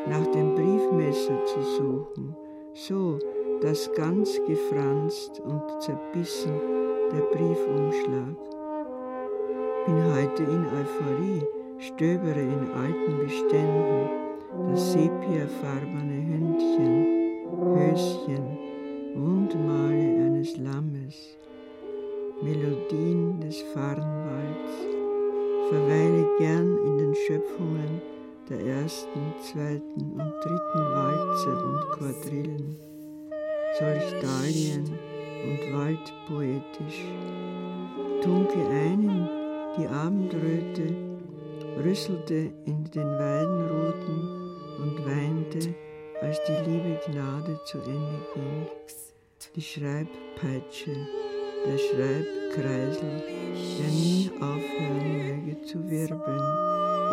[0.06, 2.36] nach dem Briefmesser zu suchen,
[2.74, 3.18] so
[3.60, 6.52] dass ganz gefranst und zerbissen
[7.12, 8.36] der Briefumschlag.
[9.86, 11.42] Bin heute in Euphorie,
[11.78, 14.10] stöbere in alten Beständen,
[14.70, 17.06] das sepiafarbene Hündchen,
[17.74, 18.58] Höschen,
[19.14, 21.36] Wundmale eines Lammes,
[22.42, 24.91] Melodien des Farnwalds,
[25.72, 28.02] verweile gern in den Schöpfungen
[28.50, 32.76] der ersten, zweiten und dritten Walze und Quadrillen,
[33.78, 34.84] solch Dahlien
[35.44, 37.04] und waldpoetisch,
[38.22, 39.28] tunke ein in
[39.78, 40.94] die Abendröte,
[41.82, 44.28] rüsselte in den Weidenruten
[44.78, 45.74] und weinte,
[46.20, 48.66] als die liebe Gnade zu Ende ging.
[49.56, 50.90] Die Schreibpeitsche,
[51.64, 53.22] der Schreibkreisel,
[53.78, 56.48] der nie aufhören möge zu wirbeln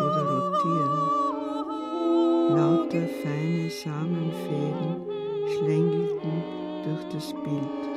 [0.04, 1.20] oder rotieren.
[2.56, 5.06] Lauter feine Samenfäden
[5.46, 6.42] schlängelten
[6.84, 7.90] durch das Bild.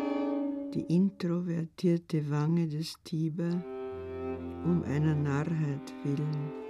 [0.76, 3.64] Die introvertierte Wange des Tiber
[4.66, 6.63] um einer Narrheit willen.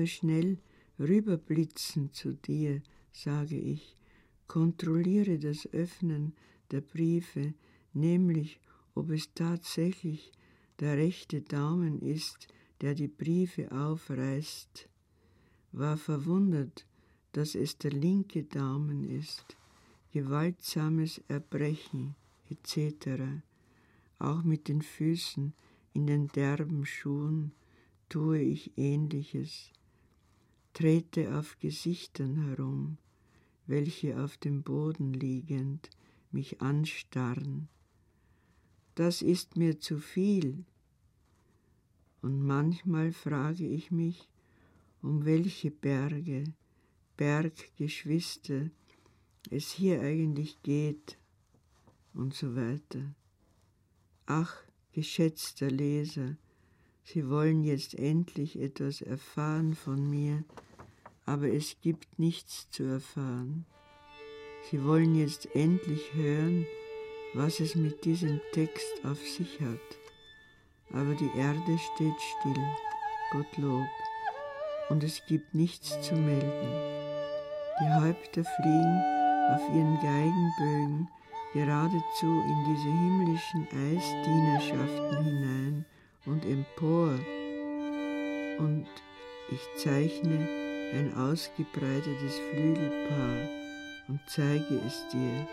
[0.00, 0.56] Nur schnell
[0.98, 2.80] rüberblitzen zu dir,
[3.12, 3.96] sage ich,
[4.46, 6.32] kontrolliere das Öffnen
[6.70, 7.52] der Briefe,
[7.92, 8.60] nämlich
[8.94, 10.32] ob es tatsächlich
[10.78, 12.48] der rechte Daumen ist,
[12.80, 14.88] der die Briefe aufreißt,
[15.72, 16.86] war verwundert,
[17.32, 19.58] dass es der linke Daumen ist,
[20.12, 22.14] gewaltsames Erbrechen
[22.48, 23.42] etc.
[24.18, 25.52] Auch mit den Füßen
[25.92, 27.52] in den derben Schuhen
[28.08, 29.70] tue ich ähnliches,
[30.72, 32.98] trete auf Gesichtern herum,
[33.66, 35.90] welche auf dem Boden liegend
[36.30, 37.68] mich anstarren.
[38.94, 40.64] Das ist mir zu viel.
[42.22, 44.28] Und manchmal frage ich mich,
[45.02, 46.44] um welche Berge,
[47.16, 48.70] Berggeschwister
[49.48, 51.18] es hier eigentlich geht
[52.12, 53.14] und so weiter.
[54.26, 54.54] Ach,
[54.92, 56.36] geschätzter Leser,
[57.04, 60.44] Sie wollen jetzt endlich etwas erfahren von mir,
[61.26, 63.64] aber es gibt nichts zu erfahren.
[64.70, 66.66] Sie wollen jetzt endlich hören,
[67.34, 69.98] was es mit diesem Text auf sich hat.
[70.92, 72.64] Aber die Erde steht still,
[73.32, 73.86] Gottlob,
[74.88, 77.00] und es gibt nichts zu melden.
[77.80, 79.02] Die Häupter fliegen
[79.54, 81.08] auf ihren Geigenbögen
[81.52, 85.39] geradezu in diese himmlischen Eisdienerschaften hinein
[89.50, 90.48] ich zeichne
[90.94, 93.48] ein ausgebreitetes Flügelpaar
[94.08, 95.46] und zeige es dir,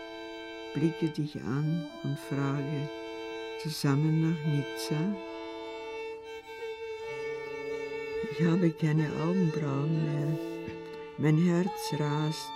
[0.74, 2.88] blicke dich an und frage,
[3.62, 4.96] zusammen nach Nizza?
[8.32, 10.38] Ich habe keine Augenbrauen mehr,
[11.18, 12.50] mein Herz rast,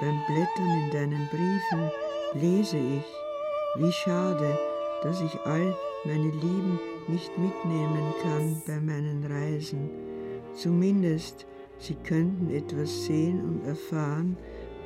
[0.00, 1.90] beim Blättern in deinen Briefen
[2.34, 4.58] lese ich, wie schade,
[5.02, 10.13] dass ich all meine Lieben nicht mitnehmen kann bei meinen Reisen.
[10.54, 11.46] Zumindest
[11.78, 14.36] sie könnten etwas sehen und erfahren,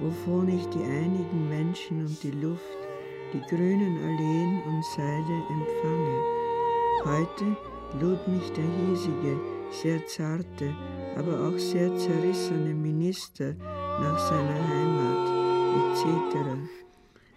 [0.00, 2.78] wovon ich die einigen Menschen und die Luft,
[3.32, 6.38] die grünen Alleen und Seide empfange.
[7.04, 7.56] Heute
[8.00, 9.38] lud mich der hiesige,
[9.70, 10.74] sehr zarte,
[11.16, 13.54] aber auch sehr zerrissene Minister
[14.00, 15.28] nach seiner Heimat
[15.78, 16.36] etc.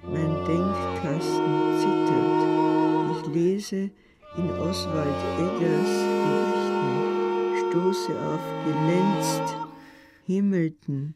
[0.03, 3.27] Mein Denkkasten zittert.
[3.27, 3.91] Ich lese
[4.37, 6.60] in Oswald Eggers
[7.71, 9.55] stoße auf Gelänzt,
[10.25, 11.15] Himmelten,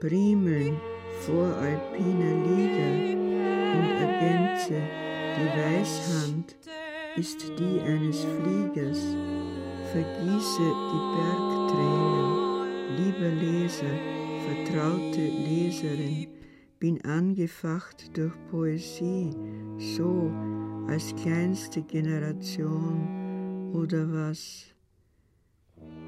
[0.00, 0.80] Primeln
[1.26, 2.92] voralpiner Lieder
[3.76, 4.80] und ergänze,
[5.36, 6.56] die Weißhand
[7.16, 9.14] ist die eines Fliegers,
[9.92, 12.26] vergieße die Bergtränen,
[12.96, 13.94] lieber Leser,
[14.46, 16.28] vertraute Leserin,
[16.78, 19.30] bin angefacht durch Poesie,
[19.76, 20.32] so
[20.88, 24.70] als kleinste Generation oder was.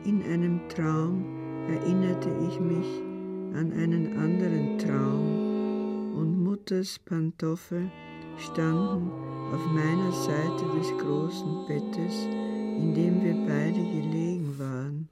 [0.04, 1.24] In einem Traum
[1.68, 2.86] erinnerte ich mich
[3.54, 7.90] an einen anderen Traum und Mutters Pantoffel
[8.38, 9.10] standen
[9.52, 15.08] auf meiner Seite des großen Bettes, in dem wir beide gelegen waren,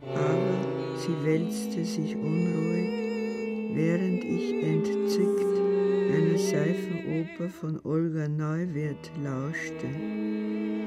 [0.00, 5.56] aber sie wälzte sich unruhig, während ich entzückt
[6.14, 9.88] einer Seifenoper von Olga Neuwirth lauschte,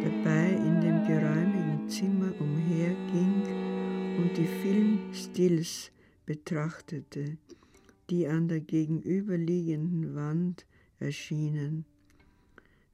[0.03, 1.48] dabei in dem geräumigen
[1.89, 3.41] Zimmer umherging
[4.17, 5.91] und die Filmstills
[6.25, 7.37] betrachtete,
[8.11, 10.67] die an der gegenüberliegenden Wand
[10.99, 11.85] erschienen,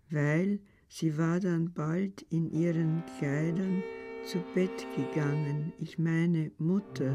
[0.10, 3.84] weil sie war dann bald in ihren Kleidern
[4.26, 7.14] zu Bett gegangen, ich meine Mutter,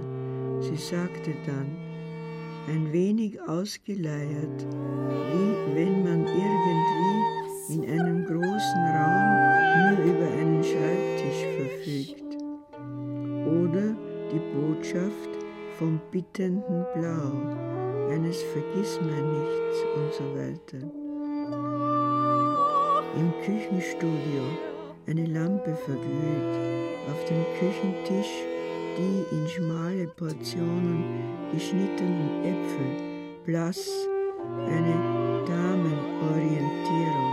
[0.61, 1.77] sie sagte dann,
[2.69, 7.40] ein wenig ausgeleiert, wie wenn man irgendwie
[7.73, 9.31] in einem großen Raum
[9.79, 12.37] nur über einen Schreibtisch verfügt.
[13.47, 13.95] Oder
[14.33, 15.31] die Botschaft
[15.79, 20.83] vom bittenden Blau, eines Vergissmeinnichts und so weiter.
[23.17, 24.43] Im Küchenstudio
[25.07, 26.59] eine Lampe verglüht,
[27.09, 28.45] auf dem Küchentisch
[28.97, 31.05] die in schmale Portionen
[31.53, 32.91] geschnittenen Äpfel,
[33.45, 33.89] blass,
[34.67, 34.95] eine
[35.47, 37.30] Damenorientierung.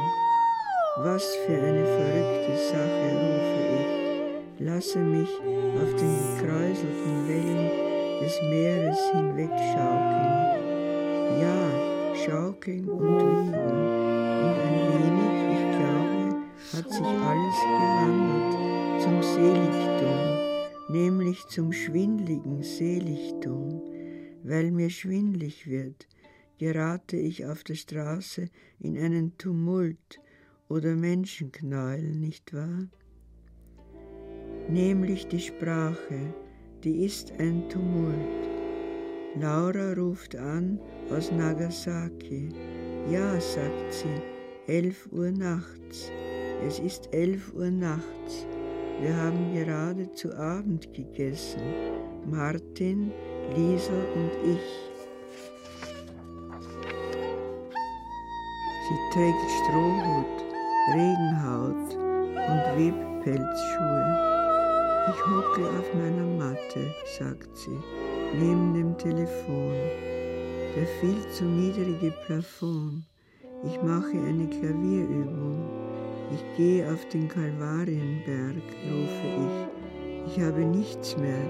[0.99, 7.69] Was für eine verrückte Sache, rufe ich, lasse mich auf den gekräuselten Wellen
[8.21, 10.35] des Meeres hinwegschaukeln.
[11.41, 13.53] Ja, schaukeln und wiegen.
[14.43, 16.21] Und ein wenig, ich glaube,
[16.73, 20.37] hat sich alles gewandelt zum Seligtum
[20.89, 23.81] nämlich zum schwindligen Seligtum,
[24.43, 26.07] weil mir schwindlig wird,
[26.57, 30.19] gerate ich auf der Straße in einen Tumult
[30.69, 32.87] oder Menschenknäuel, nicht wahr?
[34.69, 36.33] Nämlich die Sprache,
[36.83, 38.49] die ist ein Tumult.
[39.39, 42.49] Laura ruft an aus Nagasaki.
[43.09, 44.21] Ja, sagt sie,
[44.67, 46.11] elf Uhr nachts.
[46.65, 48.47] Es ist elf Uhr nachts.
[48.99, 51.61] Wir haben gerade zu Abend gegessen.
[52.25, 53.11] Martin,
[53.55, 54.87] Lisa und ich.
[58.87, 60.46] Sie trägt Strohhut,
[60.87, 64.05] Regenhaut und Webpelzschuhe.
[65.09, 67.77] Ich hocke auf meiner Matte, sagt sie,
[68.39, 69.75] neben dem Telefon.
[70.77, 73.03] Der viel zu niedrige Plafond.
[73.65, 75.59] Ich mache eine Klavierübung.
[76.33, 80.31] Ich gehe auf den Kalvarienberg, rufe ich.
[80.31, 81.43] Ich habe nichts mehr,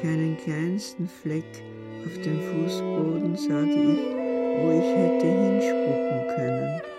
[0.00, 1.64] keinen kleinsten Fleck
[2.04, 4.14] auf dem Fußboden, sage ich,
[4.62, 6.95] wo ich hätte hinspucken können.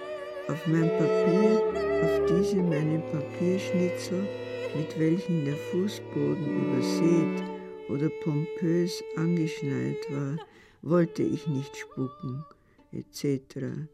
[0.50, 1.62] Auf mein Papier,
[2.04, 4.26] auf diese meine Papierschnitzel,
[4.78, 7.44] mit welchen der Fußboden übersät
[7.90, 10.38] oder pompös angeschneit war,
[10.84, 12.46] wollte ich nicht spucken,
[12.94, 13.88] etc.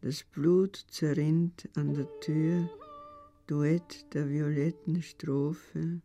[0.00, 2.68] Das Blut zerrinnt an der Tür,
[3.46, 6.00] Duett der violetten Strophe.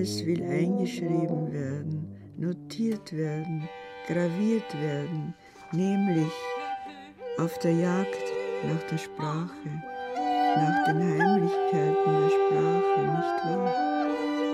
[0.00, 3.68] Alles will eingeschrieben werden, notiert werden,
[4.06, 5.34] graviert werden,
[5.72, 6.32] nämlich
[7.38, 8.24] auf der Jagd
[8.66, 9.68] nach der Sprache,
[10.56, 14.06] nach den Heimlichkeiten der Sprache, nicht wahr?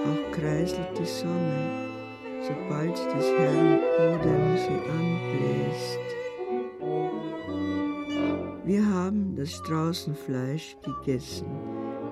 [0.08, 1.70] Auch kreiselt die Sonne,
[2.42, 6.06] sobald des Herrn Odem sie anbläst.
[8.64, 11.46] Wir haben das Straußenfleisch gegessen,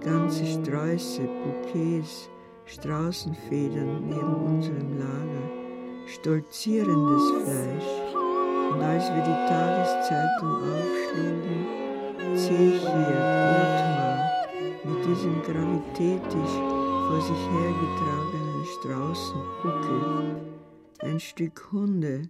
[0.04, 2.30] ganze Sträuße, Bouquets,
[2.66, 8.14] Straußenfedern neben unserem Lager, stolzierendes Fleisch.
[8.72, 11.84] Und als wir die Tageszeitung aufschlugen,
[12.34, 13.20] ich hier
[13.60, 14.18] Othmar
[14.84, 16.54] mit diesem gravitätisch
[17.06, 20.40] vor sich hergetragenen Straußenbuckel,
[21.00, 22.28] ein Stück Hunde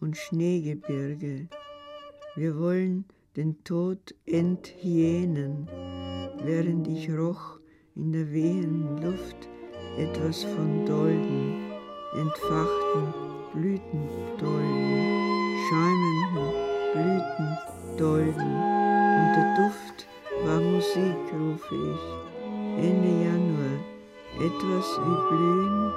[0.00, 1.48] und Schneegebirge.
[2.36, 3.06] Wir wollen
[3.36, 5.68] den Tod enthyänen,
[6.44, 7.58] während ich roch
[7.96, 9.49] in der wehenden Luft
[10.00, 11.72] etwas von Dolden,
[12.18, 13.14] entfachten
[13.52, 14.98] Blütendolden,
[15.68, 16.48] schäumenden
[16.94, 18.50] Blütendolden.
[19.20, 20.06] Und der Duft
[20.44, 22.04] war Musik, rufe ich.
[22.82, 23.78] Ende Januar
[24.38, 25.92] etwas wie Blühen,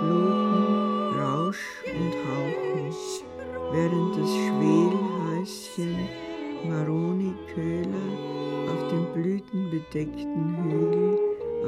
[0.00, 2.88] Bluten, Rausch und Hauchen,
[3.72, 5.92] während das Schwelhäuschen
[6.68, 8.08] Maroni Köhler
[8.70, 11.18] auf dem blütenbedeckten Hügel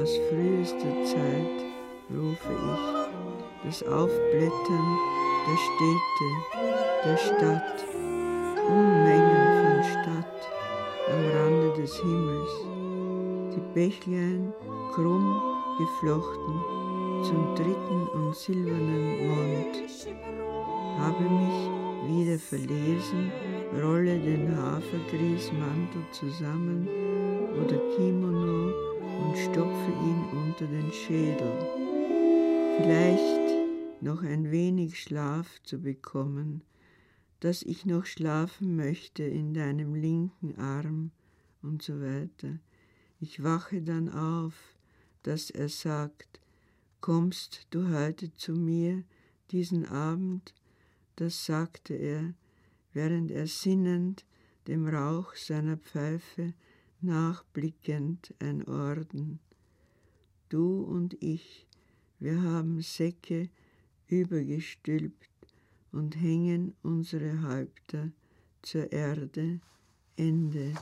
[0.00, 1.79] aus frühester Zeit,
[2.12, 4.98] rufe ich, das Aufblättern
[5.46, 6.26] der Städte,
[7.04, 7.84] der Stadt,
[8.68, 10.40] Unmengen von Stadt
[11.10, 12.50] am Rande des Himmels,
[13.54, 14.52] die Bächlein
[14.94, 15.40] krumm
[15.78, 16.80] geflochten
[17.24, 20.06] zum dritten und silbernen Mond.
[20.98, 21.70] Habe mich
[22.06, 23.32] wieder verlesen,
[23.82, 26.88] rolle den Hafergrießmantel zusammen
[27.54, 28.72] oder Kimono
[29.22, 31.89] und stopfe ihn unter den Schädel.
[32.82, 36.62] Vielleicht noch ein wenig Schlaf zu bekommen,
[37.40, 41.10] dass ich noch schlafen möchte in deinem linken Arm
[41.60, 42.58] und so weiter.
[43.20, 44.54] Ich wache dann auf,
[45.24, 46.40] dass er sagt,
[47.02, 49.04] kommst du heute zu mir
[49.50, 50.54] diesen Abend?
[51.16, 52.32] Das sagte er,
[52.94, 54.24] während er sinnend
[54.68, 56.54] dem Rauch seiner Pfeife
[57.02, 59.38] nachblickend ein Orden.
[60.48, 61.66] Du und ich,
[62.20, 63.48] wir haben Säcke
[64.06, 65.30] übergestülpt
[65.92, 68.12] und hängen unsere Häupter
[68.62, 69.60] zur Erde.
[70.16, 70.74] Ende.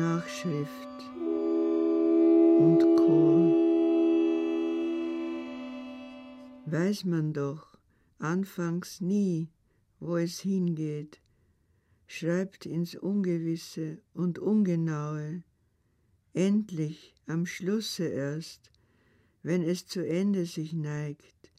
[0.00, 0.98] Nachschrift
[2.58, 3.52] und Chor.
[6.64, 7.76] Weiß man doch
[8.18, 9.50] anfangs nie,
[9.98, 11.20] wo es hingeht,
[12.06, 15.42] schreibt ins Ungewisse und Ungenaue,
[16.32, 18.70] endlich am Schlusse erst,
[19.42, 21.52] wenn es zu Ende sich neigt,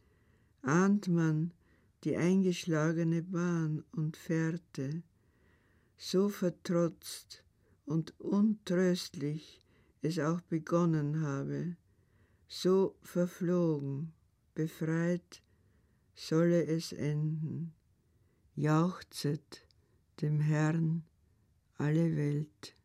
[0.63, 1.51] ahnt man
[2.03, 5.03] die eingeschlagene Bahn und Fährte,
[5.95, 7.43] so vertrotzt
[7.85, 9.61] und untröstlich
[10.01, 11.75] es auch begonnen habe,
[12.47, 14.13] so verflogen,
[14.55, 15.41] befreit
[16.15, 17.73] solle es enden.
[18.55, 19.65] Jauchzet
[20.21, 21.03] dem Herrn
[21.77, 22.75] alle Welt.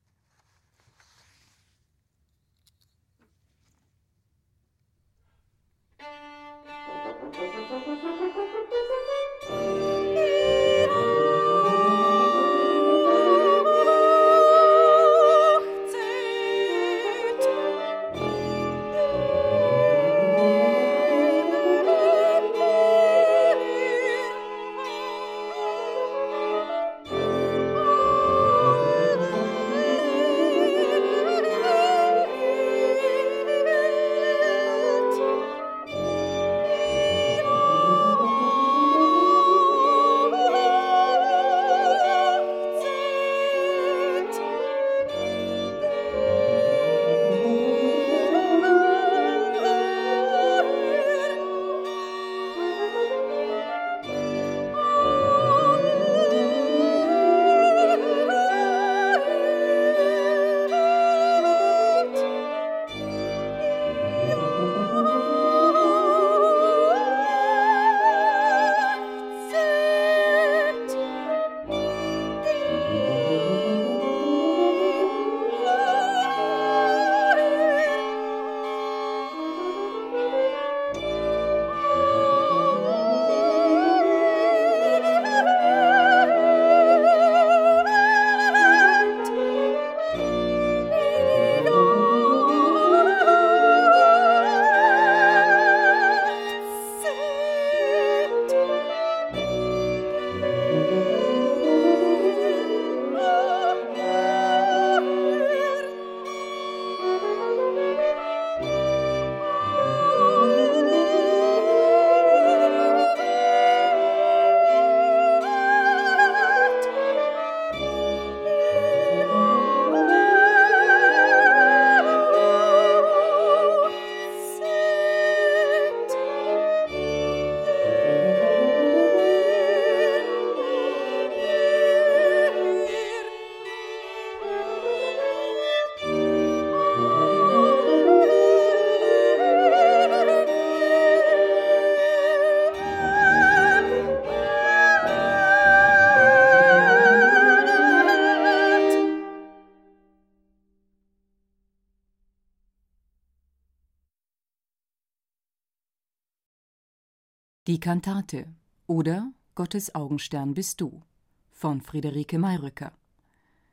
[157.66, 158.46] Die Kantate
[158.86, 161.02] oder Gottes Augenstern bist du
[161.50, 162.92] von Friederike Mayröcker.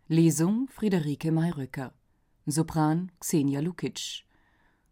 [0.08, 1.94] Lesung Friederike Mayröcker.
[2.48, 4.26] Sopran Xenia Lukic.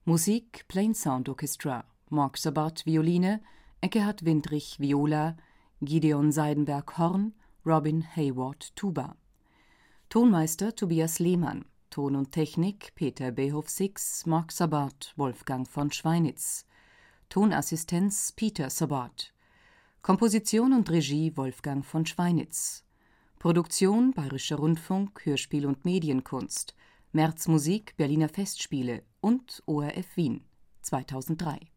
[0.05, 1.83] Musik Plain Sound Orchestra.
[2.11, 3.41] Mark Sabat Violine,
[3.81, 5.35] Eckehard Windrich Viola,
[5.81, 7.33] Gideon Seidenberg Horn,
[7.65, 9.15] Robin Hayward Tuba.
[10.09, 11.65] Tonmeister Tobias Lehmann.
[11.89, 16.67] Ton und Technik Peter Behoff Six, Mark Sabat, Wolfgang von Schweinitz.
[17.31, 19.33] Tonassistenz Peter Sabat.
[20.01, 22.83] Komposition und Regie Wolfgang von Schweinitz.
[23.39, 26.75] Produktion Bayerischer Rundfunk, Hörspiel und Medienkunst.
[27.13, 30.43] März Musik, Berliner Festspiele und ORF Wien
[30.81, 31.71] 2003